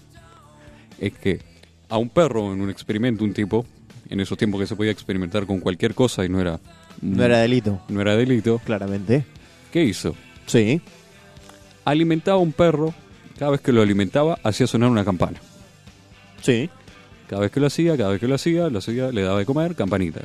[0.99, 1.39] es que
[1.87, 3.65] a un perro en un experimento, un tipo,
[4.09, 6.59] en esos tiempos que se podía experimentar con cualquier cosa y no era,
[7.01, 9.23] No era delito, no era delito, claramente.
[9.71, 10.15] ¿qué hizo?
[10.47, 10.81] Sí.
[11.85, 12.93] Alimentaba a un perro,
[13.37, 15.39] cada vez que lo alimentaba hacía sonar una campana.
[16.41, 16.69] Sí.
[17.27, 19.45] Cada vez que lo hacía, cada vez que lo hacía, lo hacía, le daba de
[19.45, 20.21] comer, campanita.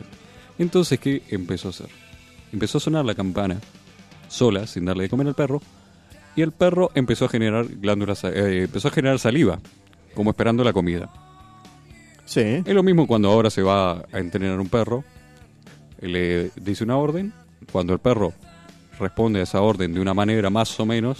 [0.58, 1.86] Entonces, ¿qué empezó a hacer?
[2.52, 3.60] Empezó a sonar la campana
[4.28, 5.60] sola, sin darle de comer al perro,
[6.36, 9.60] y el perro empezó a generar glándulas, eh, empezó a generar saliva,
[10.14, 11.08] como esperando la comida.
[12.24, 12.40] Sí.
[12.64, 15.04] Es lo mismo cuando ahora se va a entrenar un perro,
[16.00, 17.32] le dice una orden,
[17.70, 18.32] cuando el perro
[18.98, 21.18] responde a esa orden de una manera más o menos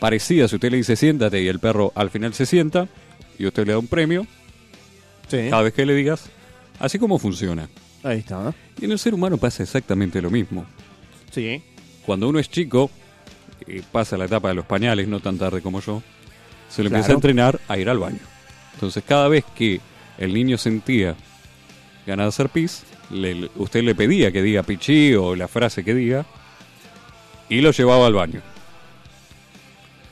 [0.00, 2.88] parecida, si usted le dice siéntate y el perro al final se sienta
[3.38, 4.26] y usted le da un premio,
[5.28, 5.48] Sí.
[5.50, 6.26] cada vez que le digas,
[6.78, 7.68] así como funciona.
[8.02, 8.52] Ahí está.
[8.80, 10.66] Y en el ser humano pasa exactamente lo mismo.
[11.30, 11.62] Sí.
[12.06, 12.90] Cuando uno es chico,
[13.66, 16.02] y pasa la etapa de los pañales, no tan tarde como yo,
[16.68, 17.00] se le Claro.
[17.00, 18.18] empieza a entrenar a ir al baño.
[18.74, 19.80] Entonces, cada vez que
[20.18, 21.14] el niño sentía
[22.06, 25.94] ganas de hacer pis, le- usted le pedía que diga pichí o la frase que
[25.94, 26.26] diga,
[27.48, 28.40] y lo llevaba al baño.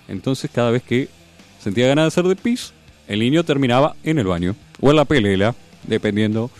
[0.08, 1.08] Entonces cada vez que
[1.60, 2.72] sentía ganas de hacer de pis,
[3.08, 6.50] el niño terminaba en el baño o en la pelela, dependiendo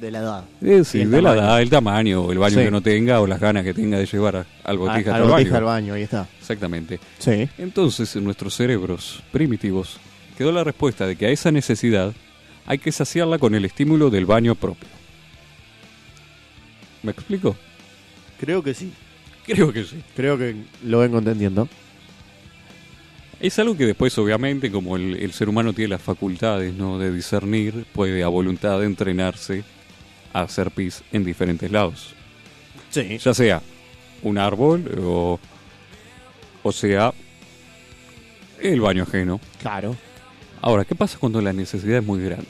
[0.00, 0.44] De la edad.
[0.60, 1.40] eh, sí, de la tamaño.
[1.42, 2.64] edad, el tamaño, o el baño Sí.
[2.64, 4.98] que no tenga o las ganas que tenga de llevar a- al A- botija a
[4.98, 5.56] hasta la el botija baño.
[5.58, 6.28] al baño, ahí está.
[6.40, 6.98] Exactamente.
[7.18, 7.48] Sí.
[7.58, 9.98] Entonces, en nuestros cerebros primitivos
[10.36, 12.12] quedó la respuesta de que a esa necesidad
[12.66, 14.88] hay que saciarla con el estímulo del baño propio.
[17.02, 17.56] ¿Me explico?
[18.40, 18.92] Creo que sí.
[19.46, 20.02] Creo que sí.
[20.16, 21.68] Creo que lo vengo entendiendo.
[23.40, 26.98] Es algo que después, obviamente, como el, el ser humano tiene las facultades ¿no?
[26.98, 29.64] de discernir, puede a voluntad entrenarse
[30.34, 32.14] a hacer pis en diferentes lados.
[32.90, 33.16] Sí.
[33.18, 33.62] Ya sea
[34.22, 35.40] un árbol o,
[36.62, 37.12] o sea
[38.60, 39.40] el baño ajeno.
[39.60, 39.96] Claro.
[40.60, 42.46] Ahora, ¿qué pasa cuando la necesidad es muy grande?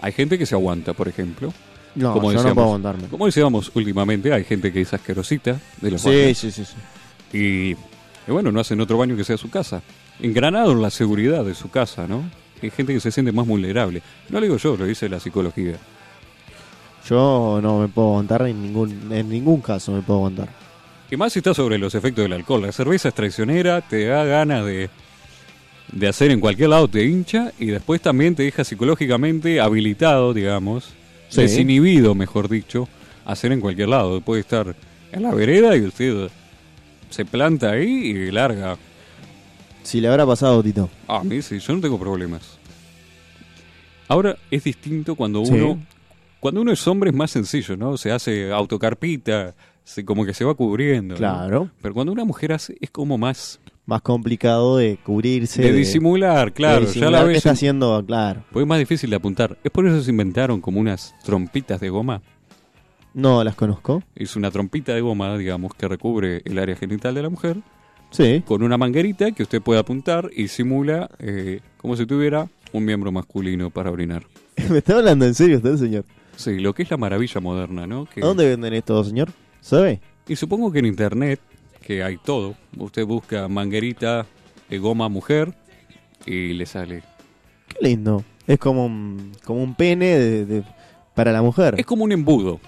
[0.00, 1.52] Hay gente que se aguanta, por ejemplo.
[1.94, 2.54] No, Como yo no decíamos.
[2.54, 3.08] puedo aguantarme.
[3.08, 6.38] Como decíamos últimamente, hay gente que es asquerosita de los Sí, baños.
[6.38, 6.74] sí, sí, sí.
[7.36, 9.82] Y, y bueno, no hacen otro baño que sea su casa.
[10.20, 12.22] Engranado en la seguridad de su casa, ¿no?
[12.62, 14.02] Hay gente que se siente más vulnerable.
[14.28, 15.76] No lo digo yo, lo dice la psicología.
[17.08, 20.48] Yo no me puedo aguantar en ningún, en ningún caso me puedo aguantar.
[21.10, 22.62] Y más si está sobre los efectos del alcohol.
[22.62, 24.90] La cerveza es traicionera, te da ganas de,
[25.92, 30.94] de hacer en cualquier lado, te hincha y después también te deja psicológicamente habilitado, digamos,
[31.28, 31.42] Sí.
[31.42, 32.88] desinhibido, mejor dicho,
[33.24, 34.20] hacer en cualquier lado.
[34.20, 34.74] Puede estar
[35.12, 36.28] en la vereda y usted
[37.10, 38.76] se planta ahí y larga.
[39.86, 40.90] Si le habrá pasado, Tito.
[41.06, 42.58] Ah, a mí sí, yo no tengo problemas.
[44.08, 45.52] Ahora es distinto cuando Sí.
[45.52, 45.80] uno
[46.40, 47.96] cuando uno es hombre es más sencillo, ¿no?
[47.96, 51.14] Se hace autocarpita, se, como que se va cubriendo.
[51.14, 51.18] ¿no?
[51.18, 51.70] Claro.
[51.82, 55.62] Pero cuando una mujer hace es como más Más complicado de cubrirse.
[55.62, 57.38] de disimular, claro, de ya la ves.
[57.38, 58.42] está haciendo, claro.
[58.50, 59.56] Porque es más difícil de apuntar.
[59.64, 62.22] Es por eso se inventaron como unas trompitas de goma.
[63.14, 64.02] No las conozco.
[64.14, 67.56] Es una trompita de goma, digamos, que recubre el área genital de la mujer
[68.16, 68.42] Sí.
[68.46, 73.12] con una manguerita que usted puede apuntar y simula eh, como si tuviera un miembro
[73.12, 74.24] masculino para orinar.
[74.70, 76.04] ¿Me está hablando en serio usted, señor?
[76.36, 78.06] Sí, lo que es la maravilla moderna, ¿no?
[78.06, 79.30] Que- ¿A dónde venden esto, señor?
[79.60, 80.00] ¿Sabe?
[80.28, 81.40] Y supongo que en internet,
[81.82, 84.26] que hay todo, usted busca manguerita
[84.68, 85.54] de goma mujer
[86.24, 87.02] y le sale.
[87.68, 88.24] Qué lindo.
[88.46, 90.64] Es como un, como un pene de, de-
[91.14, 91.74] para la mujer.
[91.78, 92.60] Es como un embudo.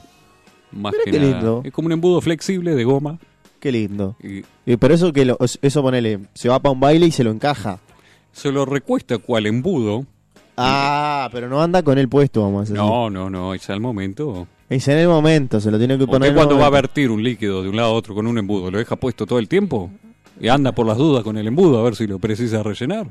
[0.73, 1.33] Más Mira que qué nada.
[1.33, 1.63] lindo.
[1.65, 3.19] Es como un embudo flexible de goma.
[3.61, 4.17] Qué lindo.
[4.23, 7.25] Y Y pero eso que lo- eso ponele, se va para un baile y se
[7.25, 7.79] lo encaja.
[8.33, 10.05] se lo recuesta cual embudo.
[10.57, 12.77] Ah, pero no anda con el puesto, vamos a decir.
[12.77, 14.47] No, no, no, es al momento.
[14.69, 16.35] Es en el momento, se lo tiene que poner.
[16.35, 16.83] Cuando va a momento.
[16.83, 19.39] vertir un líquido de un lado a otro con un embudo, ¿lo deja puesto todo
[19.39, 19.91] el tiempo?
[20.41, 23.07] Y anda por las dudas con el embudo a ver si lo precisa rellenar.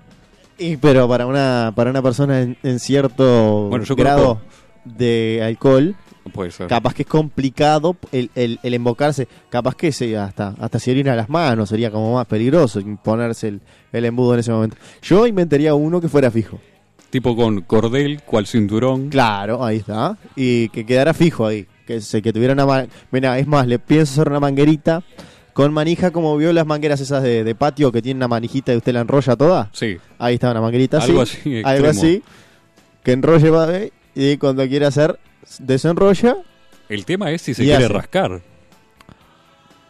[0.58, 4.40] Y pero para una para una persona en, en cierto Bueno, yo grado
[4.86, 5.96] de alcohol,
[6.30, 6.68] puede ser.
[6.68, 11.16] capaz que es complicado el, el, el embocarse, capaz que se hasta hasta se orina
[11.16, 13.62] las manos, sería como más peligroso ponerse el,
[13.92, 14.78] el embudo en ese momento.
[15.02, 16.60] Yo inventaría uno que fuera fijo.
[17.10, 19.10] Tipo con cordel, cual cinturón.
[19.10, 20.18] Claro, ahí está.
[20.36, 21.66] Y que quedara fijo ahí.
[21.86, 22.86] Que, se, que tuviera una...
[23.12, 25.04] Mira, es más, le pienso hacer una manguerita
[25.54, 28.78] con manija como vio las mangueras esas de, de patio que tienen una manijita y
[28.78, 29.70] usted la enrolla toda.
[29.72, 31.12] Sí, Ahí está una manguerita así.
[31.12, 31.62] algo así.
[31.64, 32.22] algo así.
[33.04, 33.70] Que enrolle va,
[34.14, 35.18] y cuando quiera hacer,
[35.60, 36.38] desenrolla
[36.90, 37.94] El tema es si se quiere hace.
[37.94, 38.42] rascar.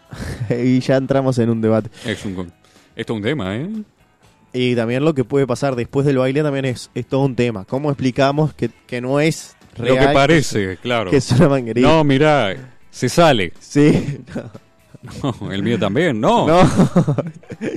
[0.50, 1.90] y ya entramos en un debate.
[2.06, 2.52] Es un,
[2.96, 3.70] esto es un tema, ¿eh?
[4.54, 7.66] Y también lo que puede pasar después del baile también es, es todo un tema.
[7.66, 9.96] ¿Cómo explicamos que, que no es real?
[9.96, 11.12] Lo que parece, claro.
[11.12, 11.88] Que es una manguerita.
[11.88, 12.56] No, mirá,
[12.90, 13.54] se sale.
[13.60, 14.20] Sí.
[15.24, 16.48] No, el mío también, no.
[16.48, 16.70] No.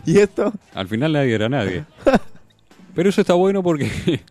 [0.07, 0.53] ¿Y esto?
[0.75, 1.85] Al final nadie era nadie.
[2.95, 4.23] Pero eso está bueno porque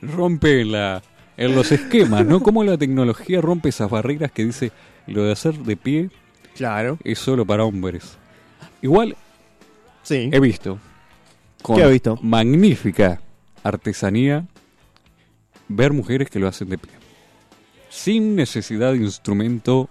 [0.00, 1.02] rompe la,
[1.36, 2.40] en los esquemas, ¿no?
[2.40, 4.72] Cómo la tecnología rompe esas barreras que dice
[5.06, 6.10] lo de hacer de pie
[6.54, 6.98] Claro.
[7.04, 8.16] es solo para hombres.
[8.82, 9.16] Igual
[10.02, 10.28] Sí.
[10.32, 10.78] he visto
[11.62, 12.18] con ¿Qué ha visto?
[12.22, 13.20] magnífica
[13.62, 14.46] artesanía
[15.68, 16.90] ver mujeres que lo hacen de pie.
[17.88, 19.88] Sin necesidad de instrumento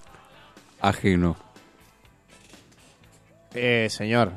[0.79, 1.37] ajeno.
[3.53, 4.33] Eh, señor.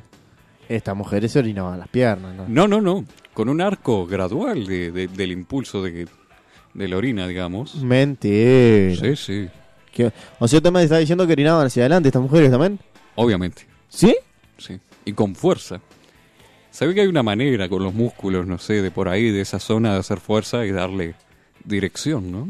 [0.68, 2.46] Esta mujer se orinaba las piernas, ¿no?
[2.48, 3.04] No, no, no.
[3.34, 6.08] Con un arco gradual de- de- del impulso de,
[6.74, 7.76] de la orina, digamos.
[7.76, 8.96] Mentira.
[8.96, 9.48] Sí, sí.
[9.92, 12.78] ¿Qué- O sea, usted me está diciendo que orinaban hacia adelante estas mujeres también.
[13.14, 13.62] Obviamente.
[13.88, 14.14] ¿Sí?
[14.58, 14.78] Sí.
[15.04, 15.80] Y con fuerza.
[16.70, 19.60] ¿Sabe que hay una manera con los músculos, no sé, de por ahí, de esa
[19.60, 21.14] zona, de hacer fuerza y darle
[21.64, 22.48] dirección, ¿no?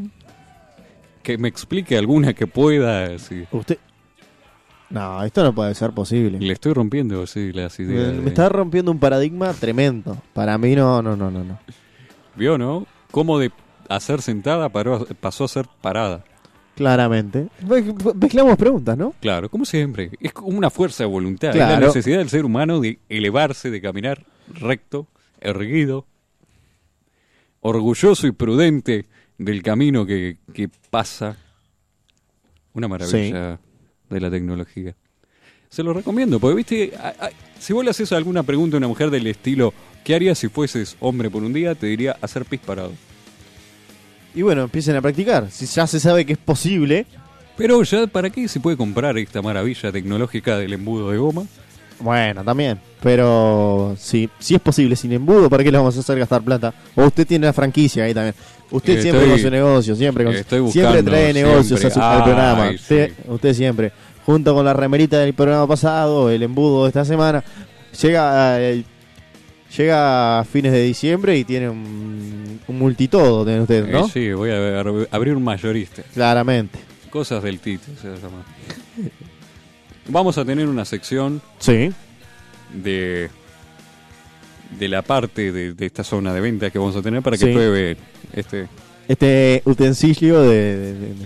[1.21, 3.17] Que me explique alguna que pueda.
[3.19, 3.45] Sí.
[3.51, 3.77] Usted.
[4.89, 6.39] No, esto no puede ser posible.
[6.39, 8.13] Le estoy rompiendo así las Me, ideas.
[8.13, 10.17] me de- está rompiendo un paradigma tremendo.
[10.33, 11.59] Para mí no, no, no, no, no.
[12.35, 12.85] ¿Vio, no?
[13.11, 13.51] Cómo de
[13.89, 16.23] hacer sentada paró- pasó a ser parada.
[16.75, 17.47] Claramente.
[17.65, 17.81] Me-
[18.15, 19.13] Mezclamos preguntas, ¿no?
[19.21, 20.11] Claro, como siempre.
[20.19, 21.49] Es como una fuerza de voluntad.
[21.49, 25.07] Es la necesidad del ser humano de elevarse, de caminar recto,
[25.39, 26.05] erguido,
[27.61, 29.05] orgulloso y prudente
[29.37, 31.37] del camino que, que pasa.
[32.73, 33.59] Una maravilla
[34.09, 34.95] de la tecnología.
[35.69, 38.87] Se lo recomiendo, porque viste, a- a- si vos le haces alguna pregunta a una
[38.89, 41.73] mujer del estilo, ¿qué harías si fueses hombre por un día?
[41.75, 42.91] Te diría hacer pis parado.
[44.35, 45.47] Y bueno, empiecen a practicar.
[45.49, 47.05] Si ya se sabe que es posible,
[47.57, 51.43] Pero ya, ¿para qué se puede comprar esta maravilla tecnológica del embudo de goma?
[51.99, 52.77] bueno, también.
[53.01, 56.73] Pero si, si es posible sin embudo, ¿para qué le vamos a hacer gastar plata?
[56.95, 58.35] O usted tiene la franquicia ahí también.
[58.71, 61.87] Usted Eh, siempre con su negocio, siempre con estoy siempre buscando trae negocios siempre.
[61.87, 62.69] a su- al programa.
[62.71, 62.75] sí.
[62.75, 63.91] Usted, usted siempre,
[64.25, 67.41] junto con la remerita del programa pasado, el embudo de esta semana,
[68.01, 68.59] llega a,
[69.77, 74.05] llega a fines de diciembre y tiene un, un multitodo, tiene usted, ¿no?
[74.05, 76.03] Eh, sí, voy a ver- abrir un mayorista.
[76.13, 76.79] Claramente.
[77.09, 78.43] Cosas del Tito se llama.
[80.07, 81.89] Vamos a tener una sección Sí.
[82.73, 83.29] de
[84.79, 87.45] de la parte de, de esta zona de venta que vamos a tener para que
[87.45, 87.53] Sí.
[87.53, 87.95] pruebe
[88.33, 88.67] este
[89.07, 90.77] Este utensilio de...
[90.77, 91.25] de- de- de-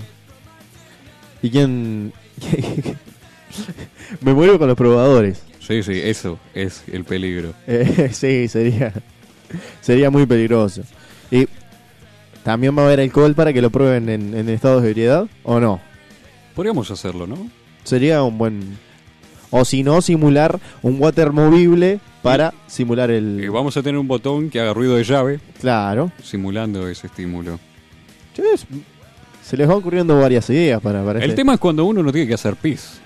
[1.42, 2.12] ¿Y quién...?
[4.22, 5.42] Me muero con los probadores.
[5.70, 8.92] Sí sí eso es el peligro Eh, sí, sería
[9.82, 10.82] sería muy peligroso.
[11.32, 11.48] Y
[12.44, 15.60] también va a haber alcohol para que lo prueben en, en estado de ebriedad o
[15.62, 15.80] no.
[16.56, 17.38] podríamos hacerlo no
[17.84, 18.78] Sería un buen
[19.52, 24.08] o si no simular un water movible para simular el y vamos a tener un
[24.08, 26.12] botón que haga ruido de llave claro.
[26.22, 27.60] simulando ese estímulo
[29.44, 32.12] Se les va ocurriendo varias ideas para, para el este- tema es cuando uno no
[32.12, 33.00] tiene que hacer pis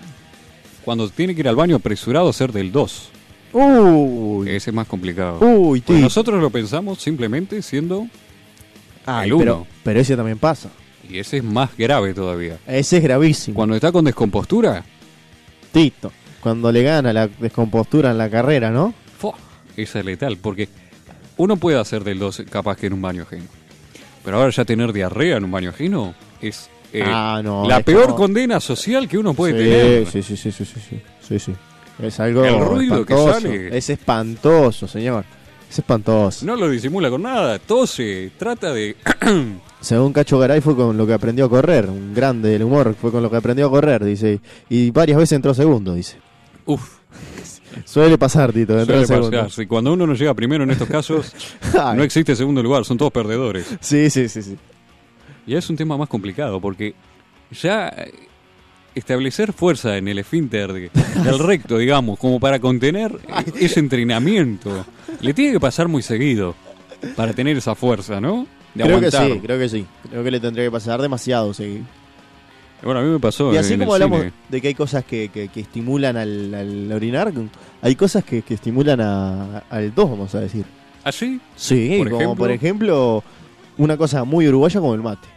[0.86, 3.10] cuando tiene que ir al baño apresurado a hacer del 2
[3.54, 8.08] Uy, ese es más complicado uy, Pues nosotros lo pensamos simplemente siendo
[9.06, 9.68] Ay, el pero, uno.
[9.84, 10.70] pero ese también pasa.
[11.08, 13.56] y ese es más grave todavía Ese es gravísimo.
[13.56, 14.84] cuando está con descompostura
[15.72, 18.94] Tito, cuando le gana la descompostura en la carrera, ¿no?
[19.18, 19.34] Fua,
[19.76, 20.70] Esa es letal, porque
[21.38, 23.46] uno puede hacer del 2 capaz que en un baño ajeno.
[24.24, 28.06] Pero ahora ya tener diarrea en un baño ajeno es eh, Ah, no, la peor
[28.06, 30.06] como- condena social que uno puede sí, tener.
[30.08, 31.54] Sí, sí, sí, sí, sí, sí, sí, sí.
[32.02, 33.40] Es algo El ruido que espantoso.
[33.42, 33.78] sale.
[33.78, 35.26] Es espantoso, señor.
[35.70, 36.46] Es espantoso.
[36.46, 38.96] No lo disimula con nada, tose, trata de...
[39.82, 41.90] Según Cacho Garay fue con lo que aprendió a correr.
[41.90, 44.40] Un grande del humor fue con lo que aprendió a correr, dice.
[44.70, 46.18] Y varias veces entró segundo, dice.
[46.66, 46.98] Uf,
[47.86, 49.52] Suele pasar, Tito, suele pasar.
[49.52, 51.34] Si cuando uno no llega primero en estos casos,
[51.96, 53.66] no existe segundo lugar, son todos perdedores.
[53.82, 54.58] Sí, sí, sí, sí.
[55.46, 56.94] Y es un tema más complicado porque
[57.52, 58.12] ya eh,
[58.96, 60.92] establecer fuerza en el esfínter de-
[61.24, 64.86] del recto, digamos, como para contener eh, ese entrenamiento,
[65.22, 66.56] le tiene que pasar muy seguido
[67.16, 68.48] para tener esa fuerza, ¿no?
[68.74, 69.86] De Creo que sí, creo que sí.
[70.10, 71.84] Creo que le tendría que pasar demasiado, sí.
[72.82, 74.34] Bueno, a mí me pasó Y así en como el hablamos cine.
[74.50, 77.32] de que hay cosas que, que- que estimulan al, al orinar,
[77.82, 80.66] hay cosas que, que estimulan a- al 2, vamos a decir.
[81.04, 81.40] ¿Así?
[81.56, 82.36] Sí, Por como ejemplo.
[82.44, 83.24] por ejemplo,
[83.78, 85.28] una cosa muy uruguaya como el mate.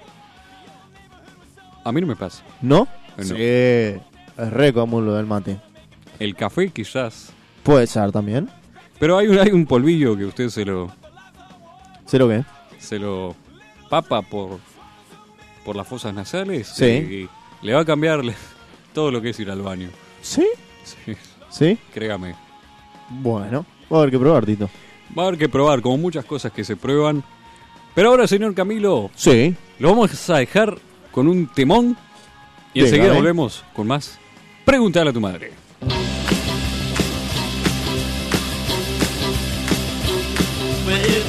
[1.86, 2.42] A mí no me pasa.
[2.62, 2.88] ¿No?
[3.16, 3.22] No.
[3.24, 4.00] Sí, es
[4.36, 5.58] re común lo del mate.
[6.18, 7.32] El café quizás.
[7.62, 8.48] Puede ser también.
[8.98, 10.90] Pero hay un, hay un polvillo que usted se lo,
[12.06, 12.42] ¿Sé lo que?
[12.78, 13.34] se lo
[13.90, 14.58] papa por,
[15.64, 16.84] por las fosas nasales Sí.
[17.62, 18.20] y le va a cambiar
[18.94, 19.88] todo lo que es ir al baño.
[20.22, 20.46] ¿Sí?
[20.84, 21.16] Sí,
[21.50, 21.78] ¿Sí?
[21.92, 22.34] créame.
[23.10, 24.68] Bueno, va a haber que probar, Tito.
[25.16, 27.22] Va a haber que probar, como muchas cosas que se prueban.
[27.94, 29.54] Pero ahora, señor Camilo, Sí.
[29.78, 30.78] lo vamos a dejar
[31.16, 31.96] con un temón
[32.74, 34.18] y enseguida volvemos con más.
[34.66, 35.50] Pregúntale a tu madre.
[40.86, 41.26] Well,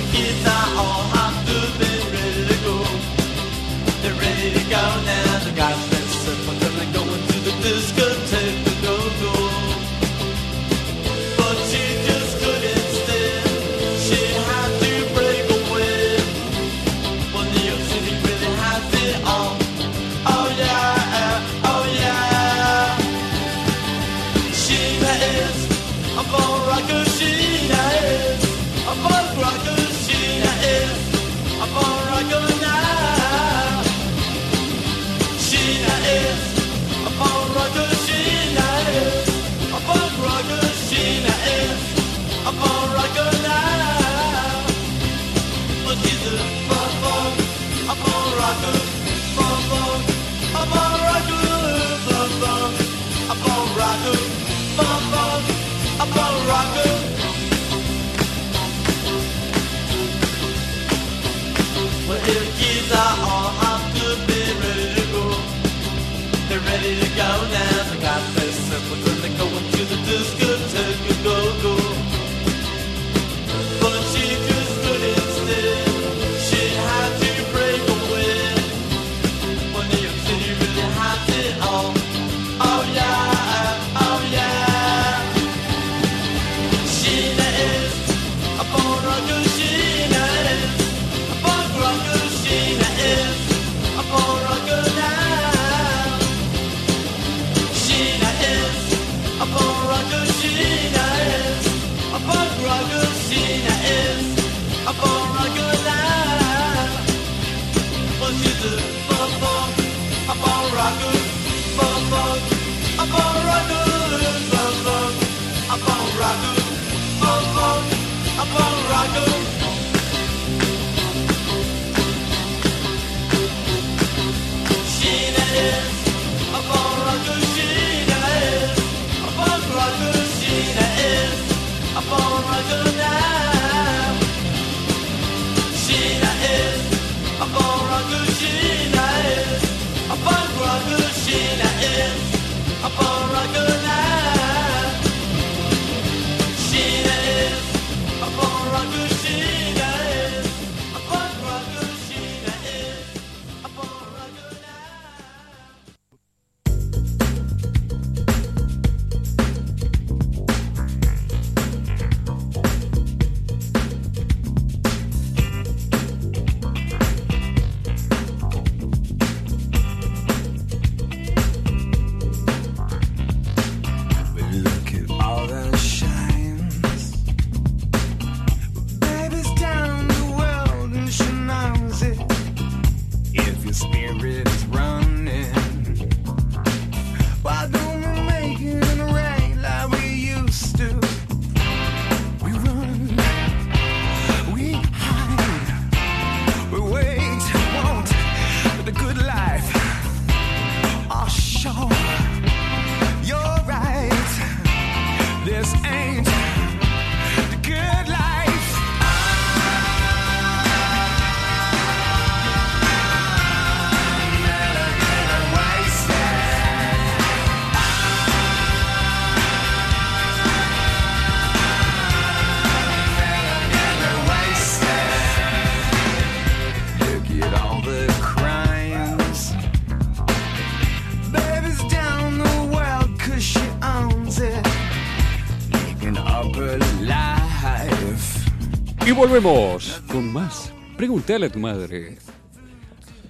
[239.17, 240.71] volvemos con más.
[240.95, 242.17] Pregúntale a tu madre.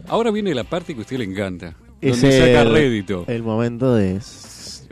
[0.08, 1.74] Ahora viene la parte que a usted le encanta.
[2.02, 3.26] Es donde saca el, rédito.
[3.28, 4.20] el momento de...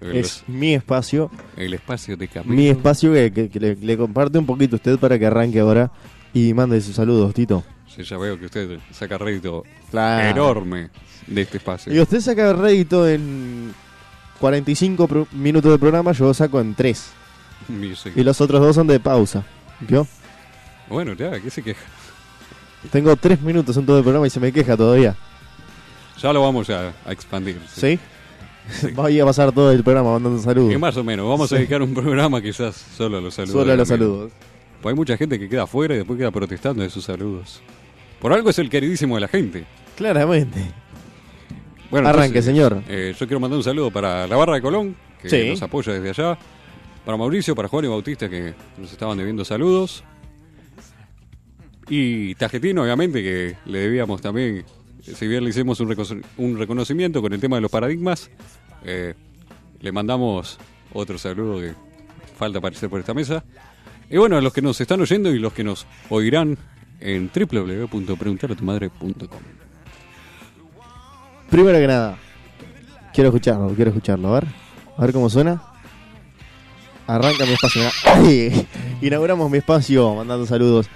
[0.01, 1.31] El- Es mi espacio.
[1.55, 2.53] El espacio de camino.
[2.55, 5.59] Mi espacio que, que- que le, le comparte un poquito a usted para que arranque
[5.59, 5.91] ahora
[6.33, 7.63] y mande sus saludos, Tito.
[7.87, 10.27] Sí, ya veo que usted saca rédito Claro.
[10.29, 10.89] enorme
[11.27, 11.93] de este espacio.
[11.93, 13.73] Y usted saca rédito en
[14.39, 17.11] 45 pro- minutos de programa, yo saco en 3.
[17.81, 18.09] Y sí.
[18.15, 19.45] Y los otros dos son de pausa.
[19.79, 20.05] ¿Vio?
[20.89, 21.81] Bueno, ya, ¿qué se queja?
[22.91, 25.15] Tengo 3 minutos en todo el programa y se me queja todavía.
[26.21, 27.59] Ya lo vamos a, a expandir.
[27.73, 27.99] ¿Sí?
[28.95, 30.69] Voy a pasar todo el programa mandando saludos.
[30.71, 31.59] Que más o menos, vamos a Sí.
[31.59, 33.53] dedicar un programa quizás solo a los saludos.
[33.53, 34.31] Solo de los saludos.
[34.81, 37.61] Pues hay mucha gente que queda afuera y después queda protestando de sus saludos.
[38.19, 39.65] Por algo es el queridísimo de la gente.
[39.97, 40.71] Claramente.
[41.91, 42.81] Bueno, Arranque, entonces, señor.
[42.87, 45.49] eh, yo quiero mandar un saludo para la Barra de Colón, que Sí.
[45.49, 46.37] nos apoya desde allá.
[47.05, 50.03] Para Mauricio, para Juan y Bautista, que nos estaban debiendo saludos.
[51.89, 54.63] Y Tajetino, obviamente, que le debíamos también,
[55.03, 58.29] si bien le hicimos un, recono- un reconocimiento con el tema de los paradigmas,
[58.83, 59.13] eh,
[59.79, 60.57] le mandamos
[60.93, 61.73] otro saludo que
[62.37, 63.43] falta aparecer por esta mesa.
[64.09, 66.57] Y bueno, a los que nos están oyendo y los que nos oirán
[66.99, 69.39] en www.preguntaratumadre.com.
[71.49, 72.17] Primero que nada,
[73.13, 74.29] quiero escucharlo, quiero escucharlo.
[74.35, 74.47] A ver,
[74.97, 75.61] a ver cómo suena.
[77.07, 77.83] Arranca mi espacio.
[79.01, 80.87] Inauguramos mi espacio mandando saludos.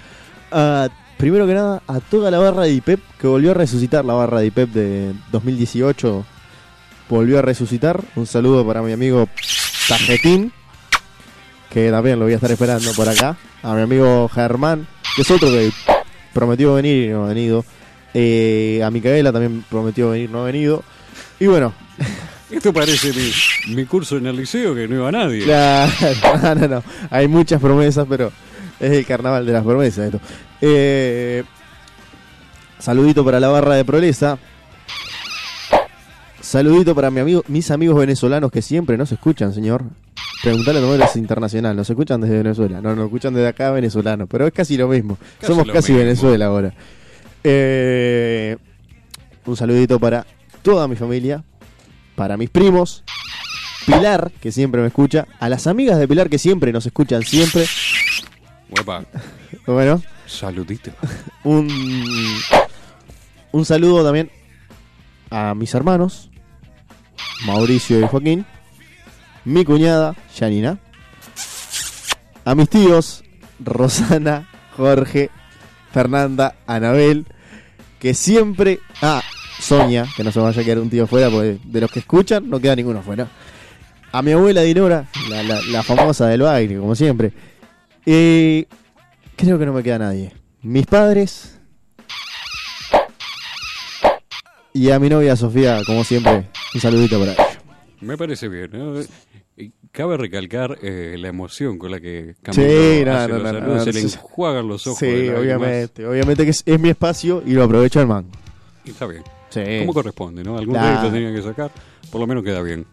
[1.20, 4.40] Primero que nada, a toda la barra de IPEP que volvió a resucitar, la barra
[4.40, 6.24] de IPEP de 2018
[7.10, 8.02] volvió a resucitar.
[8.16, 9.28] Un saludo para mi amigo
[9.86, 10.50] Tajetín,
[11.68, 13.36] que también lo voy a estar esperando por acá.
[13.62, 15.70] A mi amigo Germán, que es otro que
[16.32, 17.66] prometió venir y no ha venido.
[18.14, 20.82] Eh, a Micaela también prometió venir, no ha venido.
[21.38, 21.74] Y bueno,
[22.50, 25.44] Esto parece mi, mi curso en el liceo que no iba nadie.
[25.44, 25.92] claro,
[26.42, 26.84] no, no, no.
[27.10, 28.32] Hay muchas promesas, pero
[28.80, 30.20] es el carnaval de las promesas esto.
[30.60, 31.44] Eh,
[32.78, 34.38] saludito para la barra de Proleza.
[36.40, 39.84] Saludito para mi amigo, mis amigos venezolanos que siempre nos escuchan, señor.
[40.42, 41.76] Preguntale a es internacional.
[41.76, 42.80] Nos escuchan desde Venezuela.
[42.80, 44.26] No, nos escuchan desde acá, venezolano.
[44.26, 45.18] Pero es casi lo mismo.
[45.38, 46.06] Casi Somos lo casi mismo.
[46.06, 46.72] Venezuela ahora.
[47.44, 48.56] Eh,
[49.44, 50.26] un saludito para
[50.62, 51.44] toda mi familia.
[52.14, 53.04] Para mis primos.
[53.84, 55.26] Pilar, que siempre me escucha.
[55.40, 57.66] A las amigas de Pilar, que siempre nos escuchan, siempre.
[59.66, 60.90] Bueno, saludito.
[61.44, 61.68] un,
[63.52, 64.30] un saludo también
[65.30, 66.30] a mis hermanos,
[67.46, 68.46] Mauricio y Joaquín,
[69.44, 70.78] mi cuñada, Janina,
[72.44, 73.22] a mis tíos,
[73.60, 75.30] Rosana, Jorge,
[75.92, 77.26] Fernanda, Anabel,
[77.98, 78.80] que siempre.
[79.02, 79.22] Ah,
[79.60, 82.48] Sonia, que no se vaya a quedar un tío fuera, porque de los que escuchan
[82.48, 83.28] no queda ninguno fuera.
[84.12, 87.32] A mi abuela Dinora, la, la, la famosa del baile, como siempre.
[88.06, 88.66] Y
[89.36, 90.32] creo que no me queda nadie.
[90.62, 91.58] Mis padres.
[94.72, 97.60] Y a mi novia Sofía, como siempre, un saludito para ella.
[98.00, 98.70] Me parece bien.
[98.72, 99.00] ¿no?
[99.92, 103.58] Cabe recalcar eh, la emoción con la que Sí, Camilo no, hace no, los no,
[103.60, 104.06] saludos, se le sí.
[104.14, 104.98] enjuagan los ojos.
[105.00, 106.06] Sí, obviamente.
[106.06, 108.30] Obviamente que es, es mi espacio y lo aprovecho al mango.
[108.84, 109.24] Y está bien.
[109.50, 109.60] Sí.
[109.80, 110.56] Como corresponde, ¿no?
[110.56, 111.00] Algún Claro.
[111.00, 111.72] crédito tenía que sacar,
[112.10, 112.86] por lo menos queda bien.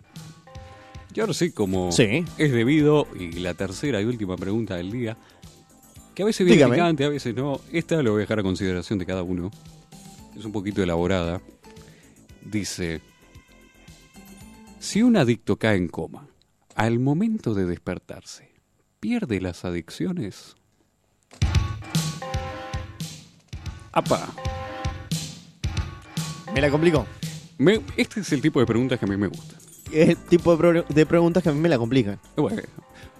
[1.17, 2.23] Y ahora sí, como Sí.
[2.37, 5.17] es debido, y la tercera y última pregunta del día,
[6.13, 6.75] que a veces viene Dígame.
[6.75, 9.49] picante, a veces no, esta lo voy a dejar a consideración de cada uno.
[10.37, 11.41] Es un poquito elaborada.
[12.45, 13.01] Dice,
[14.79, 16.27] si un adicto cae en coma,
[16.75, 18.51] al momento de despertarse,
[18.99, 20.55] ¿pierde las adicciones?
[23.91, 24.29] ¡Apa!
[26.53, 27.07] Me la complicó.
[27.57, 29.57] Me- este es el tipo de preguntas que a mí me gustan.
[29.91, 32.19] Es el tipo de, pro- de preguntas que a mí me la complican.
[32.35, 32.61] Bueno,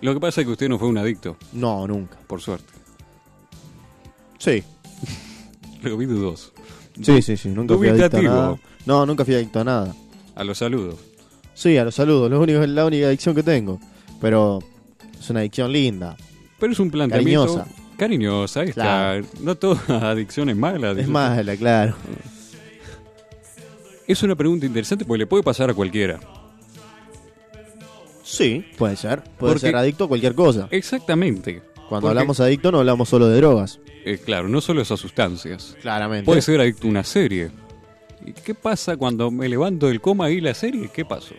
[0.02, 2.18] lo que pasa es que usted no fue un adicto, No, nunca.
[2.28, 2.72] por suerte.
[4.38, 4.64] Sí.
[5.84, 6.52] Lo vi dudoso.
[7.02, 7.50] Sí, sí, sí.
[7.50, 8.34] Nunca fui adicto a Dubitativo.
[8.36, 8.58] nada.
[8.86, 9.96] No, nunca fui adicto a nada.
[10.36, 10.96] A los saludos.
[11.54, 12.30] Sí, a los saludos.
[12.30, 13.80] Lo único, es la única adicción que tengo.
[14.22, 14.60] Pero
[15.20, 16.16] es una adicción linda.
[16.60, 17.46] Pero es un planteamiento...
[17.58, 17.76] Cariñosa.
[17.98, 19.20] Cariñosa, ahí Claro.
[19.26, 19.40] está.
[19.44, 20.92] No toda adicción es mala.
[20.92, 21.10] Es dice.
[21.10, 21.96] mala, claro.
[24.08, 26.20] Es una pregunta interesante porque le puede pasar a cualquiera.
[28.30, 29.24] Sí, puede ser.
[29.24, 30.68] Puede Porque- ser adicto a cualquier cosa.
[30.72, 31.62] Exactamente.
[31.88, 33.80] Cuando porque- hablamos adicto no hablamos solo de drogas.
[34.04, 35.78] Eh, claro, no solo esas sustancias.
[35.82, 36.26] Claramente.
[36.26, 37.52] Puede ser adicto a una serie.
[38.26, 40.90] ¿Y qué pasa cuando me levanto del coma y la serie?
[40.94, 41.36] ¿Qué pasó?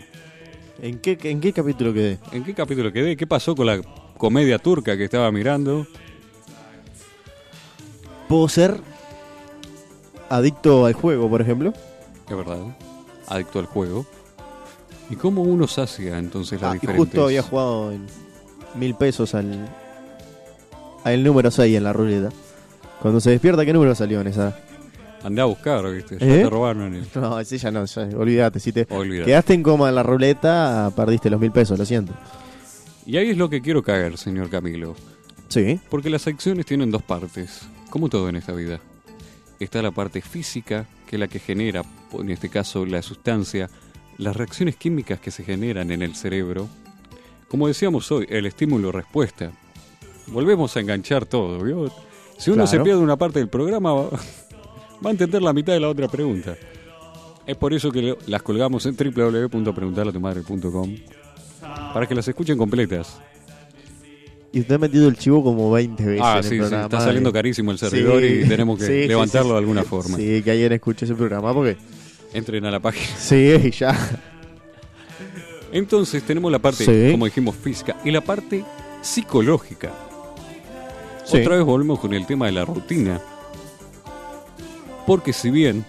[0.81, 2.19] ¿En qué, ¿En qué capítulo quedé?
[2.33, 3.17] ¿En qué capítulo quedé?
[3.19, 3.83] ¿Qué pasó con la
[4.17, 5.87] comedia turca que estaba mirando?
[8.29, 8.81] ¿Puedo ser
[10.31, 11.73] adicto al juego, por ejemplo?
[12.29, 12.59] Es verdad.
[13.27, 14.07] Adicto al juego.
[15.11, 18.07] ¿Y cómo uno sacia entonces las Ah, y justo había jugado en
[18.75, 19.69] mil pesos al,
[21.05, 22.31] al número 6 en la ruleta.
[23.01, 24.59] Cuando se despierta, ¿qué número salió en esa?
[25.23, 26.19] Andá a buscar, ¿viste?
[26.19, 26.43] Ya ¿Eh?
[26.45, 27.07] te robaron el...
[27.15, 28.61] No, ese ya no, ya, olvídate.
[28.61, 32.13] Si te quedaste en coma en la ruleta, perdiste los mil pesos, lo siento.
[33.07, 34.95] Y ahí es lo que quiero caer, señor Camilo.
[35.49, 38.81] Sí, Porque las acciones tienen dos partes, como todo en esta vida.
[39.59, 41.83] Está la parte física, que es la que genera,
[42.13, 43.71] en este caso, la sustancia,
[44.19, 46.69] las reacciones químicas que se generan en el cerebro.
[47.49, 49.53] Como decíamos hoy, el estímulo-respuesta.
[50.27, 51.87] Volvemos a enganchar todo, ¿vio?
[52.37, 52.67] Si uno Claro.
[52.67, 54.11] se pierde una parte del programa, va,
[55.05, 56.57] a entender la mitad de la otra pregunta.
[57.47, 60.97] Es por eso que las colgamos en www.preguntarlatumadre.com
[61.95, 63.19] para que las escuchen completas.
[64.53, 66.21] y usted ha metido el chivo como 20 veces.
[66.25, 67.09] Ah, en el sí, sí, programa, está madre.
[67.09, 69.89] saliendo carísimo el servidor Sí, y tenemos que sí, sí, levantarlo sí, de alguna sí.
[69.89, 70.17] forma.
[70.17, 71.77] Sí, que alguien escuche ese programa porque.
[72.33, 73.07] Entren a la página.
[73.19, 73.97] Sí, ya.
[75.73, 77.11] Entonces tenemos la parte, Sí.
[77.13, 78.65] como dijimos, física y la parte
[79.03, 79.93] psicológica.
[81.25, 81.39] Sí.
[81.39, 83.21] Otra vez volvemos con el tema de la rutina.
[85.07, 85.85] Porque si bien,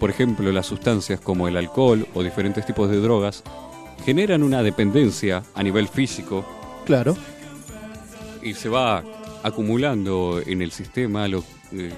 [0.00, 3.42] por ejemplo, las sustancias como el alcohol o diferentes tipos de drogas
[4.04, 6.44] generan una dependencia a nivel físico
[6.84, 7.16] Claro.
[8.42, 9.02] y se va
[9.42, 11.92] acumulando en el sistema lo, eh,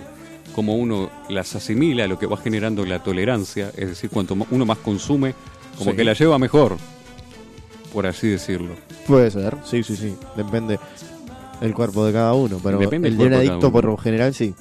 [0.57, 4.78] como uno las asimila, lo que va generando la tolerancia, es decir, cuanto uno más
[4.78, 5.34] consume,
[5.78, 5.96] como Sí.
[5.98, 6.78] que la lleva mejor,
[7.92, 8.74] por así decirlo.
[9.07, 10.16] Puede ser, sí, sí, sí.
[10.34, 10.80] Depende
[11.61, 12.59] el cuerpo de cada uno.
[12.64, 14.54] Pero Depende el de cada adicto, por lo general, sí.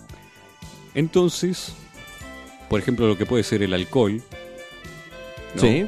[0.94, 1.74] Entonces,
[2.70, 4.22] por ejemplo, lo que puede ser el alcohol,
[5.56, 5.62] ¿no?
[5.62, 5.88] Sí.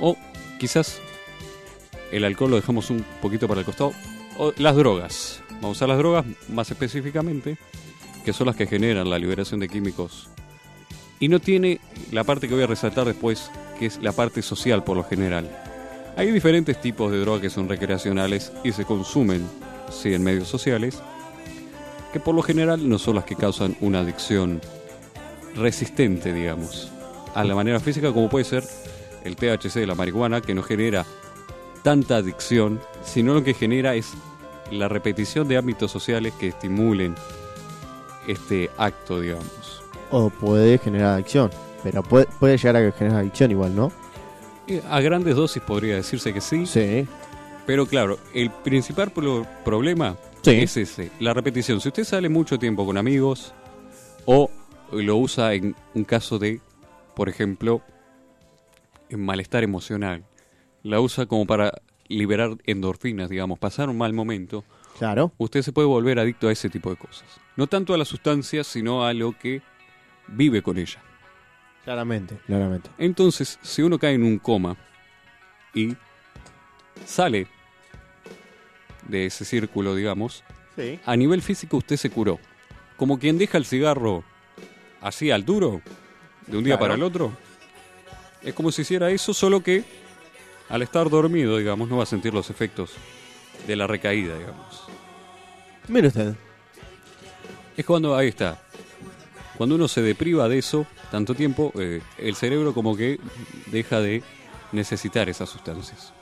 [0.00, 0.16] o
[0.58, 1.00] quizás
[2.12, 3.92] el alcohol lo dejamos un poquito para el costado,
[4.38, 5.40] o las drogas.
[5.54, 7.56] Vamos a usar las drogas más específicamente,
[8.24, 10.28] que son las que generan la liberación de químicos.
[11.20, 14.82] Y no tiene la parte que voy a resaltar después, que es la parte social
[14.82, 15.48] por lo general.
[16.16, 19.46] Hay diferentes tipos de drogas que son recreacionales y se consumen,
[19.90, 21.00] sí, en medios sociales,
[22.12, 24.60] que por lo general no son las que causan una adicción
[25.56, 26.90] resistente, digamos,
[27.34, 28.64] a la manera física como puede ser
[29.24, 31.04] el THC de la marihuana, que no genera
[31.82, 34.12] tanta adicción, sino lo que genera es
[34.70, 37.14] la repetición de ámbitos sociales que estimulen
[38.28, 39.82] este acto, digamos.
[40.10, 41.50] O puede generar adicción.
[41.82, 43.92] Pero puede, puede llegar a generar adicción igual, ¿no?
[44.68, 47.06] Eh, A grandes dosis podría decirse que sí, Sí.
[47.66, 50.52] pero claro, el principal pro- problema Sí.
[50.62, 51.80] es ese, la repetición.
[51.80, 53.52] Si usted sale mucho tiempo con amigos
[54.24, 54.50] o
[54.92, 56.60] lo usa en un caso de,
[57.14, 57.82] por ejemplo,
[59.10, 60.24] en malestar emocional,
[60.82, 61.72] la usa como para
[62.08, 64.64] liberar endorfinas, digamos, pasar un mal momento,
[64.98, 65.32] Claro.
[65.38, 67.24] usted se puede volver adicto a ese tipo de cosas.
[67.56, 69.60] No tanto a las sustancias, sino a lo que
[70.28, 71.02] vive con ella.
[71.84, 72.90] Claramente, claramente.
[72.98, 74.76] Entonces, si uno cae en un coma
[75.74, 75.94] y
[77.04, 77.46] sale
[79.08, 80.42] de ese círculo, digamos,
[80.76, 80.98] Sí.
[81.04, 82.38] a nivel físico usted se curó.
[82.96, 84.24] Como quien deja el cigarro
[85.00, 85.82] así al duro,
[86.46, 86.80] de un día Claro.
[86.80, 87.32] para el otro.
[88.42, 89.84] Es como si hiciera eso, solo que
[90.68, 92.92] al estar dormido, digamos, no va a sentir los efectos
[93.66, 94.83] de la recaída, digamos.
[95.88, 96.34] Mire usted.
[97.76, 98.62] Es cuando, ahí está,
[99.56, 103.18] cuando uno se depriva de eso tanto tiempo, eh, el cerebro como que
[103.66, 104.22] deja de
[104.72, 106.12] necesitar esas sustancias.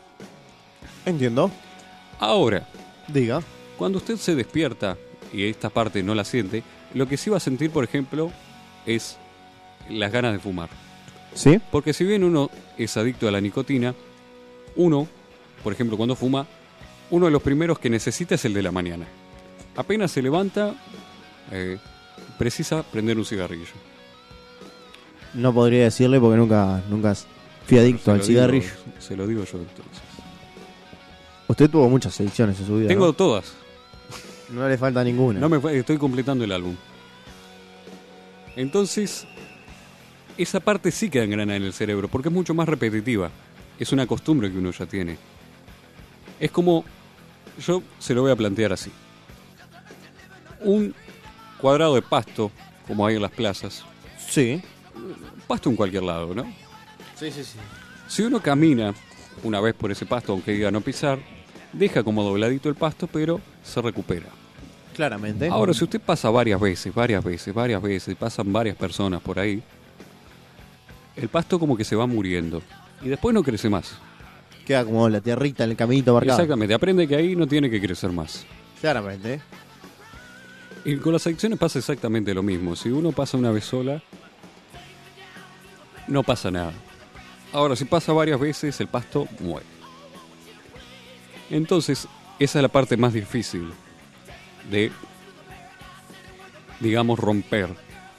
[1.04, 1.50] Entiendo.
[2.18, 2.68] Ahora,
[3.08, 3.42] Diga.
[3.76, 4.96] Cuando usted se despierta
[5.32, 6.62] y esta parte no la siente,
[6.94, 8.30] lo que sí va a sentir, por ejemplo,
[8.86, 9.16] es
[9.88, 10.68] las ganas de fumar.
[11.34, 11.60] ¿Sí?
[11.70, 13.94] Porque si bien uno es adicto a la nicotina,
[14.76, 15.08] uno,
[15.64, 16.46] por ejemplo, cuando fuma,
[17.10, 19.06] uno de los primeros que necesita es el de la mañana.
[19.76, 20.74] Apenas se levanta,
[21.50, 21.78] eh,
[22.38, 23.72] precisa prender un cigarrillo.
[25.34, 27.14] No podría decirle porque nunca, nunca
[27.66, 28.66] fui adicto al lo cigarrillo.
[28.66, 30.02] digo- se lo digo yo entonces.
[31.48, 32.88] Usted tuvo muchas adicciones en su vida.
[32.88, 33.12] Tengo ¿no?
[33.12, 33.52] todas.
[34.50, 35.40] No le falta ninguna.
[35.40, 36.76] No me estoy completando el álbum.
[38.56, 39.26] Entonces,
[40.36, 43.30] esa parte sí queda engranada en el cerebro, porque es mucho más repetitiva.
[43.78, 45.16] Es una costumbre que uno ya tiene.
[46.38, 46.84] Es como,
[47.66, 48.90] yo se lo voy a plantear así.
[50.64, 50.94] Un
[51.60, 52.50] cuadrado de pasto,
[52.86, 53.84] como hay en las plazas,
[54.28, 54.60] Sí.
[55.46, 56.44] pasto en cualquier lado, ¿no?
[57.16, 57.58] Sí, sí, sí.
[58.08, 58.94] Si uno camina
[59.42, 61.18] una vez por ese pasto, aunque diga no pisar,
[61.72, 64.26] deja como dobladito el pasto, pero se recupera.
[64.94, 65.48] Claramente.
[65.48, 69.62] Ahora, si usted pasa varias veces, varias veces, varias veces, pasan varias personas por ahí,
[71.16, 72.62] el pasto como que se va muriendo.
[73.02, 73.94] Y después no crece más.
[74.66, 76.38] Queda como la tierrita en el caminito marcado.
[76.38, 78.44] Exactamente, aprende que ahí no tiene que crecer más.
[78.80, 79.40] Claramente.
[80.84, 82.74] Y con las adicciones pasa exactamente lo mismo.
[82.74, 84.02] Si uno pasa una vez sola,
[86.08, 86.72] no pasa nada.
[87.52, 89.66] Ahora, si pasa varias veces, el pasto muere.
[91.50, 92.08] Entonces,
[92.38, 93.70] esa es la parte más difícil
[94.70, 94.90] de,
[96.80, 97.68] digamos, romper.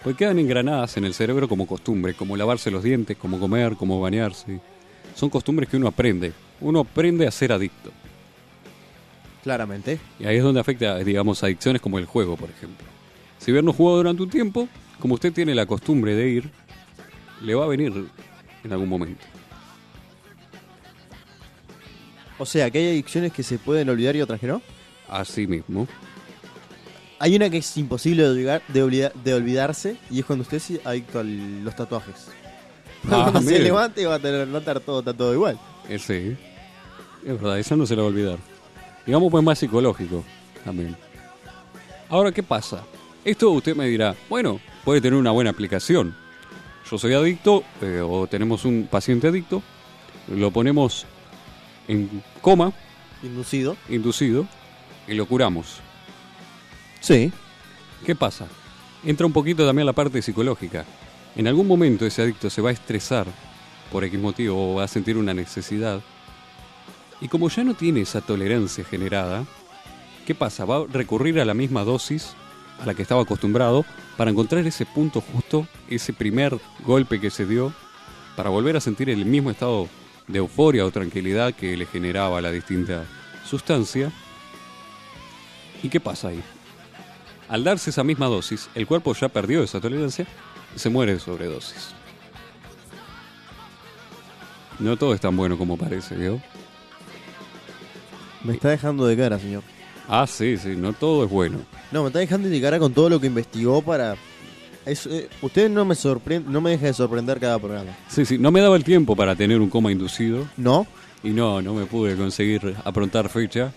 [0.03, 3.99] Porque quedan engranadas en el cerebro como costumbre, como lavarse los dientes, como comer, como
[3.99, 4.61] bañarse.
[5.15, 6.33] Son costumbres que uno aprende.
[6.61, 7.91] Uno aprende a ser adicto.
[9.43, 9.99] Claramente.
[10.19, 12.85] Y ahí es donde afecta, digamos, adicciones como el juego, por ejemplo.
[13.39, 14.67] Si bien no jugó durante un tiempo,
[14.99, 16.49] como usted tiene la costumbre de ir,
[17.41, 18.05] le va a venir
[18.63, 19.21] en algún momento.
[22.39, 24.61] O sea, que hay adicciones que se pueden olvidar y otras que no.
[25.09, 25.87] Así mismo.
[27.19, 30.57] Hay una que es imposible de, olvidar, de, olvida- de olvidarse y es cuando usted
[30.57, 32.27] es adicto a los tatuajes.
[33.05, 33.59] Ah, cuando se mire.
[33.65, 35.59] levante va a tener, a estar todo, todo igual.
[35.87, 36.37] Ese, es
[37.41, 38.39] verdad, eso no se le va a olvidar.
[39.05, 40.23] Digamos, pues más psicológico
[40.63, 40.95] también.
[42.09, 42.83] Ahora, ¿qué pasa?
[43.25, 46.15] Esto usted me dirá, bueno, puede tener una buena aplicación.
[46.89, 49.61] Yo soy adicto, eh, o tenemos un paciente adicto,
[50.27, 51.05] lo ponemos
[51.87, 52.73] en coma,
[53.21, 53.77] Inducido.
[53.89, 54.45] inducido,
[55.07, 55.79] y lo curamos.
[56.99, 57.31] Sí.
[58.05, 58.47] ¿Qué pasa?
[59.03, 60.85] Entra un poquito también la parte psicológica.
[61.35, 63.25] En algún momento ese adicto se va a estresar
[63.91, 66.01] por X motivo o va a sentir una necesidad.
[67.23, 69.45] Y como ya no tiene esa tolerancia generada,
[70.27, 70.65] ¿qué pasa?
[70.65, 72.33] Va a recurrir a la misma dosis
[72.81, 73.85] a la que estaba acostumbrado
[74.17, 77.73] para encontrar ese punto justo, ese primer golpe que se dio,
[78.35, 79.87] para volver a sentir el mismo estado
[80.27, 83.05] de euforia o tranquilidad que le generaba la distinta
[83.45, 84.11] sustancia.
[85.81, 86.43] ¿Y qué pasa ahí?
[87.47, 90.27] Al darse esa misma dosis, el cuerpo ya perdió esa tolerancia
[90.75, 91.93] y se muere de sobredosis.
[94.79, 96.41] No todo es tan bueno como parece, ¿vio?
[98.43, 99.63] Me está dejando de cara, señor.
[100.07, 101.59] Ah, sí, sí, no todo es bueno.
[101.91, 104.15] No, me está dejando de cara con todo lo que investigó para...
[104.85, 107.91] Es, eh, usted no me sorprende, no me deja de sorprender cada programa.
[108.09, 110.85] Sí, sí, no me daba el tiempo para tener un coma inducido ¿No?
[111.23, 113.71] y no, no me pude conseguir aprontar fecha.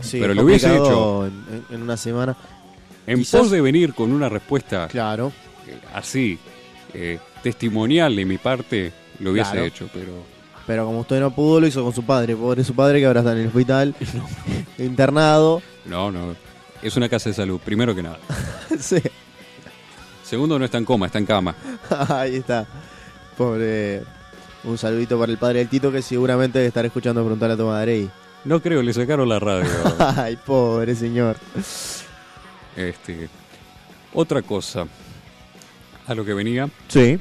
[0.00, 2.36] Sí, Pero lo hubiese complicado En, en- una semana.
[3.06, 5.30] En Quizás- pos de venir con una respuesta Claro.
[5.68, 6.36] eh, así,
[6.94, 9.66] eh, testimonial de mi parte, lo hubiese Claro.
[9.66, 10.12] hecho, pero
[10.66, 12.36] Pero como usted no pudo, lo hizo con su padre.
[12.36, 13.94] Pobre su padre que ahora está en el hospital,
[14.78, 15.62] internado.
[15.86, 16.34] no, no.
[16.82, 18.18] Es una casa de salud, primero que nada.
[18.80, 18.96] sí.
[20.24, 21.54] Segundo, no está en coma, está en cama.
[22.08, 22.66] Ahí está.
[23.38, 24.02] Pobre.
[24.64, 27.66] Un saludito para el padre del Tito que seguramente debe estar escuchando preguntar a tu
[27.66, 27.98] madre.
[27.98, 28.10] Y...
[28.44, 29.68] No creo, le sacaron la radio.
[29.98, 31.36] Ay, pobre señor.
[32.76, 33.28] Este,
[34.12, 34.86] otra cosa
[36.06, 37.18] a lo que venía Sí.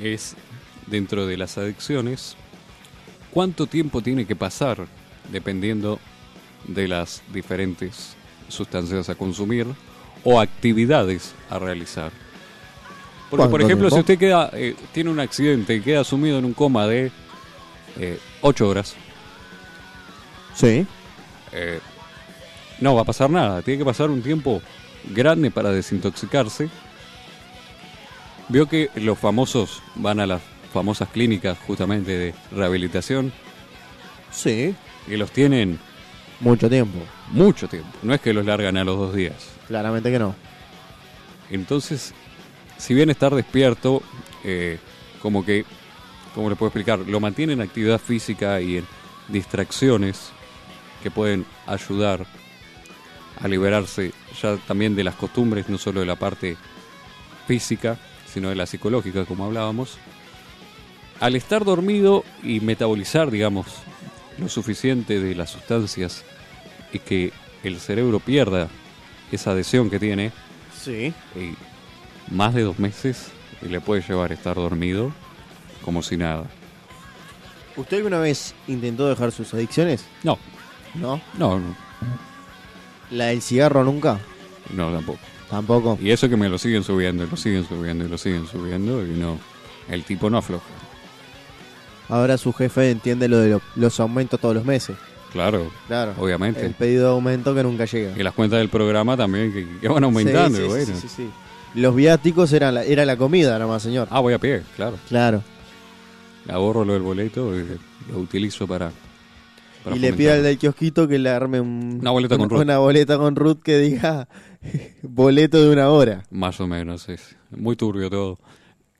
[0.00, 0.34] es,
[0.86, 2.36] dentro de las adicciones,
[3.32, 4.86] cuánto tiempo tiene que pasar
[5.30, 5.98] dependiendo
[6.66, 8.14] de las diferentes
[8.48, 9.66] sustancias a consumir
[10.24, 12.10] o actividades a realizar.
[13.30, 16.44] Porque, por ¿Cuánto ejemplo, si usted queda, eh, tiene un accidente y queda sumido en
[16.44, 17.12] un coma de
[18.42, 18.94] 8 horas,
[20.54, 20.86] Sí.
[21.52, 21.80] eh,
[22.80, 23.62] no va a pasar nada.
[23.62, 24.60] Tiene que pasar un tiempo
[25.14, 26.68] grande para desintoxicarse.
[28.48, 33.32] Vio que los famosos van a las famosas clínicas justamente de rehabilitación
[34.30, 34.74] Sí.
[35.08, 35.78] y los tienen
[36.40, 36.98] Mucho tiempo.
[37.32, 37.88] mucho tiempo.
[38.02, 39.34] No es que los largan a los dos días.
[39.68, 40.34] Claramente que no.
[41.50, 42.14] Entonces,
[42.78, 44.02] si bien estar despierto,
[44.44, 44.78] eh,
[45.20, 45.64] como que,
[46.34, 47.00] ¿cómo le puedo explicar?
[47.00, 48.86] Lo mantiene en actividad física y en
[49.28, 50.30] distracciones
[51.02, 52.26] que pueden ayudar
[53.42, 56.56] a liberarse ya también de las costumbres, no solo de la parte
[57.46, 57.98] física,
[58.32, 59.98] sino de la psicológica, como hablábamos.
[61.20, 63.66] Al estar dormido y metabolizar, digamos,
[64.38, 66.24] lo suficiente de las sustancias
[66.92, 68.68] y que el cerebro pierda
[69.30, 70.32] esa adhesión que tiene,
[70.82, 71.12] Sí.
[71.36, 71.54] y
[72.34, 73.28] más de dos meses
[73.60, 75.12] y le puede llevar a estar dormido
[75.84, 76.44] como si nada.
[77.76, 80.04] ¿Usted alguna vez intentó dejar sus adicciones?
[80.22, 80.38] No,
[80.94, 81.20] No.
[81.38, 81.76] no, no,
[83.10, 84.18] ¿La del cigarro nunca?
[84.74, 85.18] no tampoco.
[85.50, 85.98] Tampoco.
[86.00, 89.04] Y eso que me lo siguen subiendo, y lo siguen subiendo, y lo siguen subiendo,
[89.04, 89.38] y no,
[89.88, 90.64] el tipo no afloja.
[92.10, 94.96] Ahora su jefe entiende lo de lo- los aumentos todos los meses.
[95.32, 96.14] Claro, Claro.
[96.18, 96.64] obviamente.
[96.66, 98.12] El pedido de aumento que nunca llega.
[98.18, 101.00] Y las cuentas del programa también que, que van aumentando, Sí, sí, bueno.
[101.16, 101.30] sí.
[101.76, 104.08] Los viáticos eran la, era la comida nomás, señor.
[104.10, 104.98] Ah, voy a pie, claro.
[105.08, 105.42] Claro.
[106.48, 107.64] Ahorro lo del boleto y
[108.10, 108.90] lo utilizo para...
[109.94, 113.18] y le pide al del kiosquito que le arme un- Una boleta con una boleta
[113.18, 114.26] con Ruth que diga
[115.02, 116.24] boleto de una hora.
[116.30, 118.38] Más o menos, es muy turbio todo.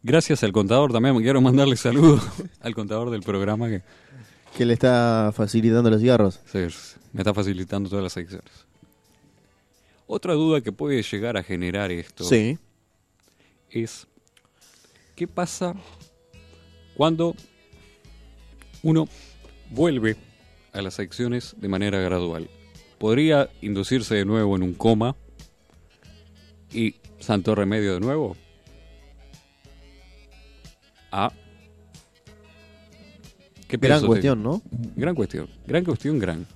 [0.02, 2.22] Gracias al contador también, quiero mandarle saludos
[2.60, 3.82] al contador del programa que
[4.56, 6.40] Que le está facilitando los cigarros.
[6.46, 6.58] sí,
[7.12, 8.50] me está facilitando todas las secciones.
[10.06, 12.58] Otra duda que puede llegar a generar esto Sí.
[13.70, 14.06] es
[15.16, 15.74] ¿qué pasa
[16.96, 17.34] cuando
[18.82, 19.06] uno
[19.70, 20.16] vuelve
[20.72, 22.48] a las adicciones de manera gradual?
[22.98, 25.14] ¿Podría inducirse de nuevo en un coma
[26.72, 28.36] y santo remedio de nuevo?
[31.12, 31.32] Ah.
[33.68, 34.62] ¿Qué Gran cuestión, ¿no?
[34.96, 35.48] Gran cuestión.
[35.66, 36.46] Gran cuestión, gran.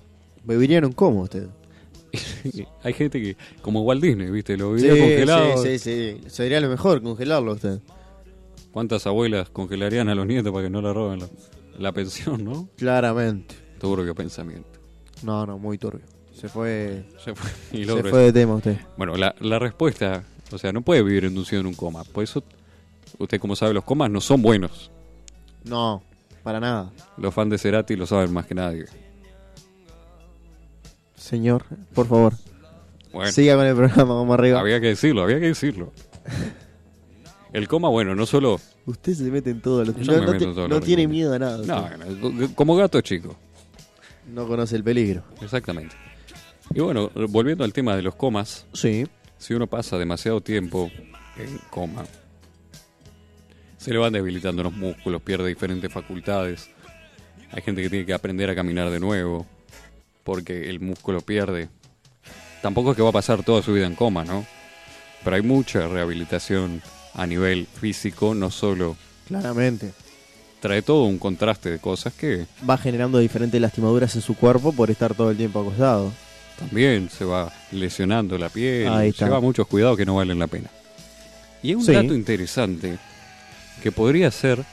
[0.47, 1.47] Un cómo usted.
[2.83, 4.57] Hay gente que, como Walt Disney, ¿viste?
[4.57, 5.63] Lo Sí, vivía congelado.
[5.63, 6.29] sí, sí, sí.
[6.29, 7.79] Sería lo mejor congelarlo usted.
[8.71, 11.27] ¿Cuántas abuelas congelarían a los nietos para que no le roben la,
[11.79, 12.69] la pensión, no?
[12.75, 13.55] Claramente.
[13.79, 14.67] Turbio pensamiento.
[15.23, 16.05] No, no, muy turbio.
[16.33, 18.77] Se fue, Se fue, y se fue de tema usted.
[18.97, 22.03] Bueno, la, la respuesta, o sea, no puede vivir inducido en un coma.
[22.03, 22.43] Por eso,
[23.19, 24.91] usted como sabe, los comas no son buenos.
[25.63, 26.03] No,
[26.43, 26.91] para nada.
[27.17, 28.85] Los fans de Cerati lo saben más que nadie.
[31.15, 31.63] Señor,
[31.93, 32.33] por favor,
[33.11, 34.59] Bueno, siga con el programa, vamos arriba.
[34.59, 35.91] había que decirlo, había que decirlo.
[37.53, 38.59] El coma, bueno, no solo...
[38.85, 39.85] Usted se mete en todo.
[39.85, 39.93] Lo...
[39.97, 41.57] Yo No, me no meto te- en todo no lo tiene miedo a nada.
[41.97, 43.33] No, como gato chico.
[44.27, 45.23] no conoce el peligro.
[45.41, 45.95] Exactamente.
[46.73, 49.07] Y bueno, volviendo al tema de los comas, Sí.
[49.37, 50.91] si uno pasa demasiado tiempo
[51.37, 52.03] en coma,
[53.85, 56.69] se le van debilitando los músculos, pierde diferentes facultades.
[57.51, 59.45] Hay gente que tiene que aprender a caminar de nuevo,
[60.23, 61.69] porque el músculo pierde.
[62.63, 64.43] Tampoco es que va a pasar toda su vida en coma, ¿no?
[65.23, 66.81] Pero hay mucha rehabilitación
[67.13, 69.91] a nivel físico, no solo Claramente.
[70.61, 74.89] trae todo un contraste de cosas que Va generando diferentes lastimaduras en su cuerpo por
[74.89, 76.11] estar todo el tiempo acostado.
[76.57, 80.69] también se va lesionando la piel, lleva muchos cuidados que no valen la pena.
[81.61, 81.91] Y hay un Sí.
[81.93, 82.97] dato interesante
[83.85, 84.65] que podría ser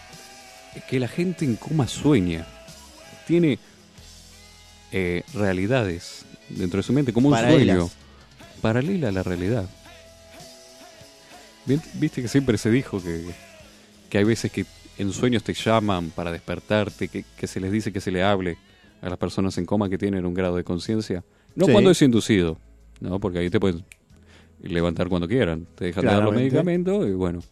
[0.88, 2.46] que la gente en coma sueña,
[3.26, 3.58] tiene
[4.90, 7.76] eh, realidades dentro de su mente como un Paralelas.
[7.76, 7.90] sueño,
[8.62, 9.68] paralela a la realidad.
[11.92, 13.26] Viste que siempre se dijo que,
[14.08, 14.64] que hay veces que
[14.96, 18.56] en sueños te llaman para despertarte, que, que se les dice que se le hable
[19.02, 21.22] a las personas en coma que tienen un grado de conciencia.
[21.54, 21.72] No Sí.
[21.72, 22.56] cuando es inducido,
[23.00, 23.84] no, porque ahí te pueden
[24.62, 27.42] levantar cuando quieran, te dejan de dar los medicamentos y bueno.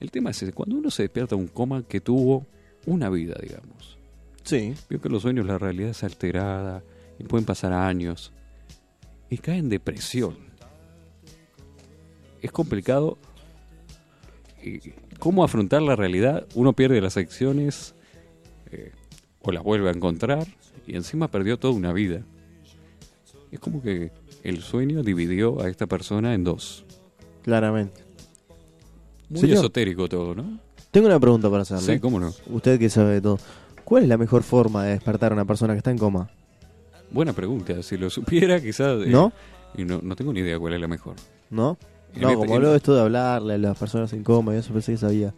[0.00, 2.46] El tema es ese, cuando uno se despierta de un coma que tuvo
[2.86, 3.98] una vida, digamos.
[4.42, 4.74] Sí.
[4.88, 6.82] Vio que los sueños la realidad es alterada
[7.18, 8.32] y pueden pasar años
[9.28, 10.36] y cae en depresión.
[12.40, 13.18] Es complicado.
[15.18, 16.46] ¿Cómo afrontar la realidad?
[16.54, 17.94] Uno pierde las acciones
[18.70, 18.92] eh,
[19.42, 20.46] o las vuelve a encontrar
[20.86, 22.22] y encima perdió toda una vida.
[23.52, 26.84] Es como que el sueño dividió a esta persona en dos.
[27.42, 28.09] Claramente.
[29.30, 29.58] Muy Señor.
[29.58, 30.58] esotérico todo, ¿no?
[30.90, 31.94] Tengo una pregunta para hacerle.
[31.94, 32.32] Sí, cómo no.
[32.50, 33.38] Usted que sabe de todo.
[33.84, 36.28] ¿Cuál es la mejor forma de despertar a una persona que está en coma?
[37.10, 37.82] Buena pregunta.
[37.82, 39.02] Si lo supiera, quizás.
[39.02, 39.32] eh, ¿No?
[39.76, 41.14] Y no, no tengo ni idea cuál es la mejor.
[41.48, 41.78] ¿No?
[42.14, 44.72] En No, este- como habló esto de hablarle a las personas en coma y eso
[44.72, 45.32] pensé que sabía.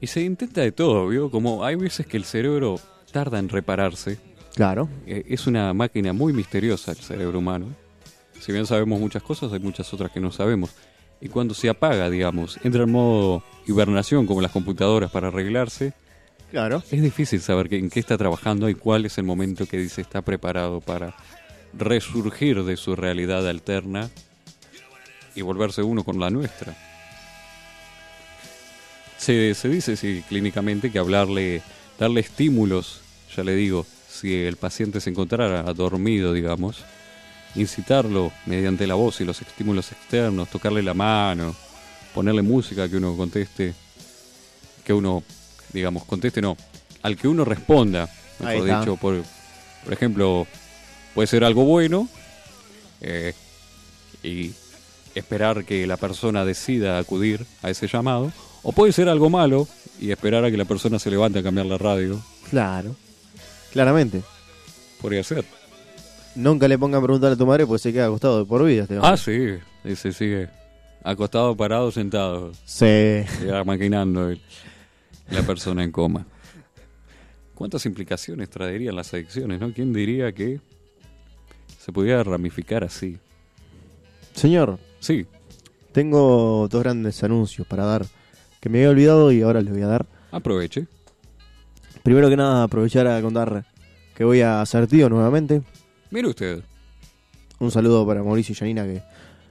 [0.00, 1.30] Y se intenta de todo, ¿vio?
[1.30, 2.76] Como hay veces que el cerebro
[3.12, 4.18] tarda en repararse.
[4.54, 4.88] Claro.
[5.06, 7.66] Eh, es una máquina muy misteriosa el cerebro humano.
[8.40, 10.70] Si bien sabemos muchas cosas, hay muchas otras que no sabemos.
[11.20, 15.92] Y cuando se apaga, digamos, entra en modo hibernación como las computadoras para arreglarse,
[16.50, 16.82] Claro.
[16.90, 20.22] es difícil saber en qué está trabajando y cuál es el momento que dice está
[20.22, 21.14] preparado para
[21.74, 24.10] resurgir de su realidad alterna
[25.36, 26.74] y volverse uno con la nuestra.
[29.18, 31.62] Se, se dice, sí, clínicamente que hablarle,
[31.98, 33.02] darle estímulos,
[33.36, 36.82] ya le digo, si el paciente se encontrara dormido, digamos,
[37.54, 41.54] incitarlo mediante la voz y los estímulos externos, tocarle la mano,
[42.14, 43.74] ponerle música que uno conteste,
[44.84, 45.22] que uno,
[45.72, 46.56] digamos, conteste no,
[47.02, 49.22] al que uno responda, mejor dicho, por,
[49.84, 50.46] por ejemplo,
[51.14, 52.08] puede ser algo bueno
[53.00, 53.34] eh,
[54.22, 54.52] y
[55.14, 58.32] esperar que la persona decida acudir a ese llamado,
[58.62, 59.66] o puede ser algo malo
[59.98, 62.96] y esperar a que la persona se levante a cambiar la radio, Claro.
[63.72, 64.22] Claramente.
[65.00, 65.44] podría ser.
[66.36, 68.82] Nunca le pongan a preguntar a tu madre porque se queda acostado de por vida.
[68.82, 69.16] Este Ah, hombre.
[69.18, 70.48] sí, ese sigue
[71.02, 73.22] acostado, parado, sentado, Sí.
[73.46, 74.32] ya maquinando
[75.30, 76.26] la persona en coma.
[77.54, 79.72] ¿Cuántas implicaciones traerían las adicciones, no?
[79.72, 80.60] ¿Quién diría que
[81.78, 83.18] se pudiera ramificar así?
[84.34, 85.26] Señor, Sí,
[85.92, 88.04] tengo dos grandes anuncios para dar
[88.60, 90.06] que me había olvidado y ahora les voy a dar.
[90.30, 90.86] aproveche.
[92.02, 93.64] Primero que nada, aprovechar a contar
[94.14, 95.62] que voy a hacer tío nuevamente.
[96.10, 96.62] Mire usted,
[97.58, 99.02] Un saludo para Mauricio y Janina, que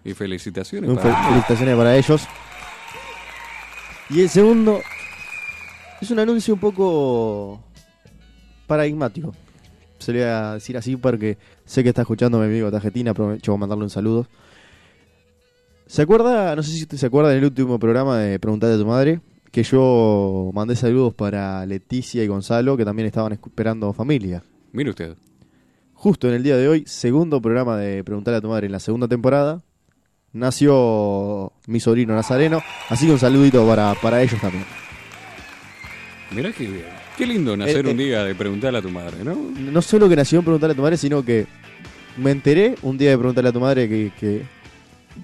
[0.03, 1.13] y felicitaciones para...
[1.15, 2.21] fel- felicitaciones para ellos.
[4.09, 4.79] Y el segundo
[6.01, 7.61] es un anuncio un poco
[8.67, 9.33] paradigmático.
[9.99, 13.51] Se le voy a decir así porque sé que está escuchando mi amigo Tajetina, aprovecho
[13.51, 14.27] para mandarle un saludo.
[15.85, 16.55] ¿Se acuerda?
[16.55, 19.63] No sé si usted se acuerda del último programa de Preguntale a tu madre, que
[19.63, 24.43] yo mandé saludos para Leticia y Gonzalo, que también estaban esperando familia.
[24.71, 25.15] Mire usted.
[26.01, 28.79] Justo en el día de hoy, segundo programa de Preguntarle a tu madre en la
[28.79, 29.61] segunda temporada,
[30.31, 34.63] nació mi sobrino Nazareno, así que un saludito para, para ellos también.
[36.31, 36.85] Mirá qué bien.
[37.17, 38.03] Qué lindo nacer Eh, un eh.
[38.05, 39.35] día de preguntarle a tu madre, ¿no?
[39.35, 41.47] No solo que nació en Preguntarle a tu madre, sino que
[42.15, 44.11] me enteré un día de Preguntarle a tu madre que...
[44.17, 44.43] que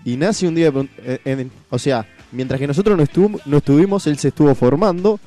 [0.03, 3.57] y nace un día de eh, en- O sea, mientras que nosotros no, estuvo- no
[3.57, 5.21] estuvimos, él se estuvo formando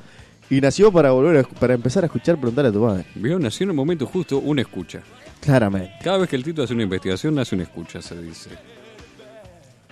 [0.51, 3.05] y nació para volver a, para empezar a escuchar Preguntarle a tu madre.
[3.15, 5.01] Vio, nació en el momento justo una escucha.
[5.41, 5.93] Claramente.
[6.03, 8.49] Cada vez que el Tito hace una investigación, nace una escucha, se dice.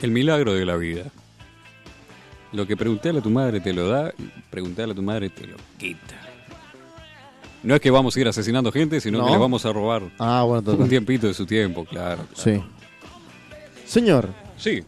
[0.01, 1.03] El milagro de la vida.
[2.53, 4.13] Lo que preguntarle a tu madre te lo da,
[4.49, 6.15] preguntarle a tu madre te lo quita.
[7.63, 9.25] No es que vamos a ir asesinando gente, sino No.
[9.25, 12.23] que le vamos a robar Ah, bueno, un tiempito de su tiempo, claro.
[12.23, 12.29] claro.
[12.35, 12.63] Sí.
[13.85, 14.83] Señor, Sí,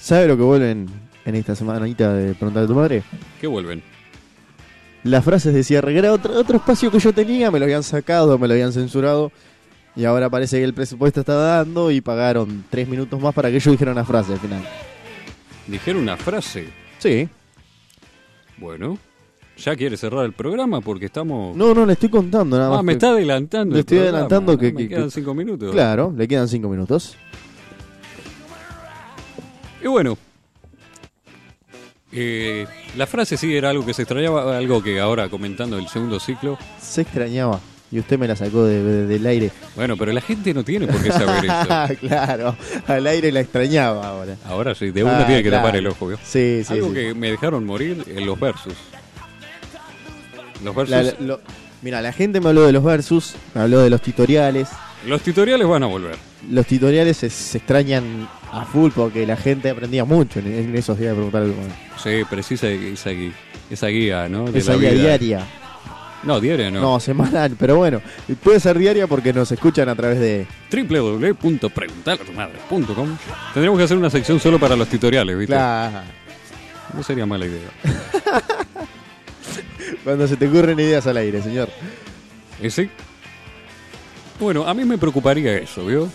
[0.00, 0.88] ¿sabe lo que vuelven
[1.24, 3.02] en esta semanita de Preguntarle a tu madre?
[3.40, 3.82] que vuelven.
[5.02, 7.82] las frases de cierre, que era otro, otro espacio que yo tenía, me lo habían
[7.82, 9.30] sacado, me lo habían censurado.
[9.96, 13.60] Y ahora parece que el presupuesto está dando y pagaron tres minutos más para que
[13.60, 14.62] yo dijera una frase al final.
[15.68, 16.68] Dijeron una frase.
[16.98, 17.28] Sí.
[18.58, 18.98] Bueno,
[19.56, 21.56] ya quiere cerrar el programa porque estamos...
[21.56, 22.78] No, no, le estoy contando nada más.
[22.80, 23.72] ah, me está adelantando.
[23.74, 25.72] le el estoy programa, adelantando que- Me que- quedan que- cinco minutos.
[25.72, 27.16] Claro, le quedan cinco minutos.
[29.82, 30.16] Y bueno,
[32.10, 32.66] eh,
[32.96, 36.58] la frase sí era algo que se extrañaba, algo que ahora comentando el segundo ciclo.
[36.80, 37.60] Se extrañaba.
[37.94, 39.52] Y usted me la sacó de- de- del aire.
[39.76, 41.44] Bueno, pero la gente no tiene por qué saber
[41.90, 42.06] esto.
[42.08, 42.56] claro,
[42.88, 44.34] al aire la extrañaba ahora.
[44.46, 45.64] Ahora sí, de uno Ah, tiene que claro.
[45.64, 46.08] tapar el ojo.
[46.08, 46.18] ¿vio?
[46.24, 46.94] Sí, sí, algo sí.
[46.94, 48.74] que me dejaron morir en los versus.
[50.64, 51.40] Los versus, La- la- lo-
[51.82, 54.68] mira, la gente me habló de los versus, me habló de los tutoriales.
[55.06, 56.16] los tutoriales van a volver.
[56.50, 60.98] Los tutoriales se, se extrañan a full porque la gente aprendía mucho en, en esos
[60.98, 61.54] días de preguntar algo.
[62.02, 63.10] Sí, precisa esa,
[63.70, 64.50] esa guía, ¿no?
[64.50, 65.02] De Esa la guía vida.
[65.02, 65.46] diaria.
[66.24, 66.80] No, diaria no.
[66.80, 66.98] No.
[67.00, 68.00] semanal, pero bueno,
[68.42, 70.46] puede ser diaria porque nos escuchan a través de.
[70.70, 73.16] www.preguntalatumadre.com
[73.52, 75.54] Tendríamos que hacer una sección solo para los tutoriales, ¿viste?
[75.54, 76.04] La...
[76.94, 77.68] No sería mala idea.
[80.04, 81.68] Cuando se te ocurren ideas al aire, señor.
[82.62, 82.88] ¿Y sí?
[84.40, 86.08] Bueno, a mí me preocuparía eso, ¿vio?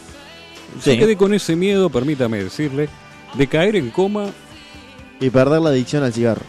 [0.82, 0.93] Sí.
[0.93, 2.89] Yo quedé con ese miedo, permítame decirle,
[3.34, 4.28] de caer en coma.
[5.22, 6.43] Y perder la adicción al cigarro.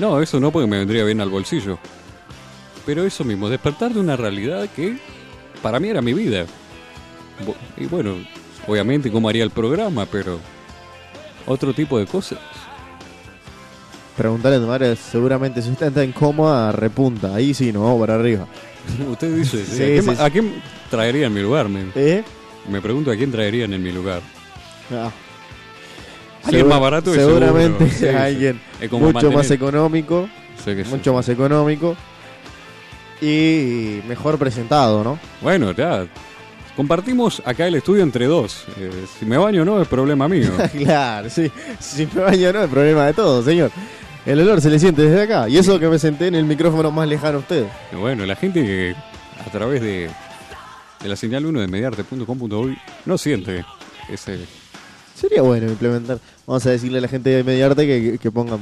[0.00, 1.78] No, eso no porque me vendría bien al bolsillo.
[2.86, 4.96] Pero eso mismo, despertar de una realidad que
[5.62, 6.46] para mí era mi vida.
[7.76, 8.14] Y bueno,
[8.66, 10.38] obviamente cómo haría el programa, pero
[11.46, 12.38] otro tipo de cosas.
[14.16, 17.34] Preguntarle a tu madre, seguramente si usted está en coma, repunta.
[17.34, 18.46] Ahí sí, no vamos para arriba.
[19.10, 20.22] Usted dice, Sí, ¿a, quién, sí, sí.
[20.22, 21.68] a quién traería en mi lugar?
[21.68, 22.24] Me, ¿Eh?
[22.68, 24.20] me pregunto a quién traerían en mi lugar.
[24.92, 25.10] Ah.
[26.44, 30.28] Alguien Segura- más barato y Seguramente seguro, alguien Es como mucho más económico.
[30.64, 30.90] Sí que sí.
[30.90, 31.96] Mucho más económico.
[33.20, 35.18] Y mejor presentado, ¿no?
[35.42, 36.06] Bueno, ya.
[36.76, 38.64] Compartimos acá el estudio entre dos.
[38.78, 40.50] Eh, si me baño o no es problema mío.
[40.78, 41.50] claro, sí.
[41.78, 43.70] Si me baño no es problema de todo, señor.
[44.24, 45.48] El olor se le siente desde acá.
[45.48, 47.66] Y eso que me senté en el micrófono más lejano a usted.
[47.92, 48.94] Bueno, la gente que
[49.46, 50.08] a través de,
[51.02, 53.64] de la señal 1 de mediarte.com.uy no siente
[54.08, 54.38] ese...
[55.14, 56.18] Sería bueno implementar.
[56.46, 58.60] Vamos a decirle a la gente de Mediarte que, que pongan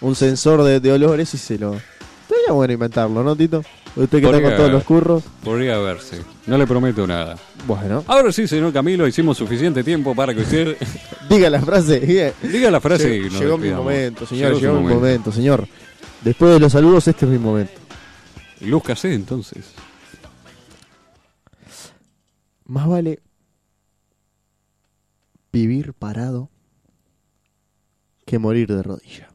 [0.00, 1.74] un sensor de, de olores y se lo.
[1.74, 3.62] Estaría bueno inventarlo, ¿no, Tito?
[3.94, 5.22] Usted que está Podría- con todos los curros.
[5.44, 6.22] Podría verse.
[6.46, 7.36] No le prometo nada.
[7.66, 10.76] Bueno, Ahora sí, señor Camilo, hicimos suficiente tiempo para que usted
[11.28, 12.00] diga la frase.
[12.06, 14.54] diga- diga la frase y Llegó, nos llegó mi momento, señor.
[14.54, 15.68] su Llegó, mi momento, señor.
[16.22, 17.72] Después de los saludos, este es mi momento.
[18.60, 19.64] Lúzcase entonces.
[22.64, 23.20] Más vale
[25.52, 26.48] vivir parado
[28.24, 29.28] que morir de rodilla.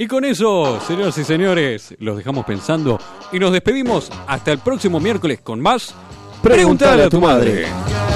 [0.00, 3.00] Y con eso, señoras y señores, los dejamos pensando
[3.32, 5.92] y nos despedimos hasta el próximo miércoles con más
[6.40, 7.66] Preguntale a tu madre.
[7.66, 8.07] madre.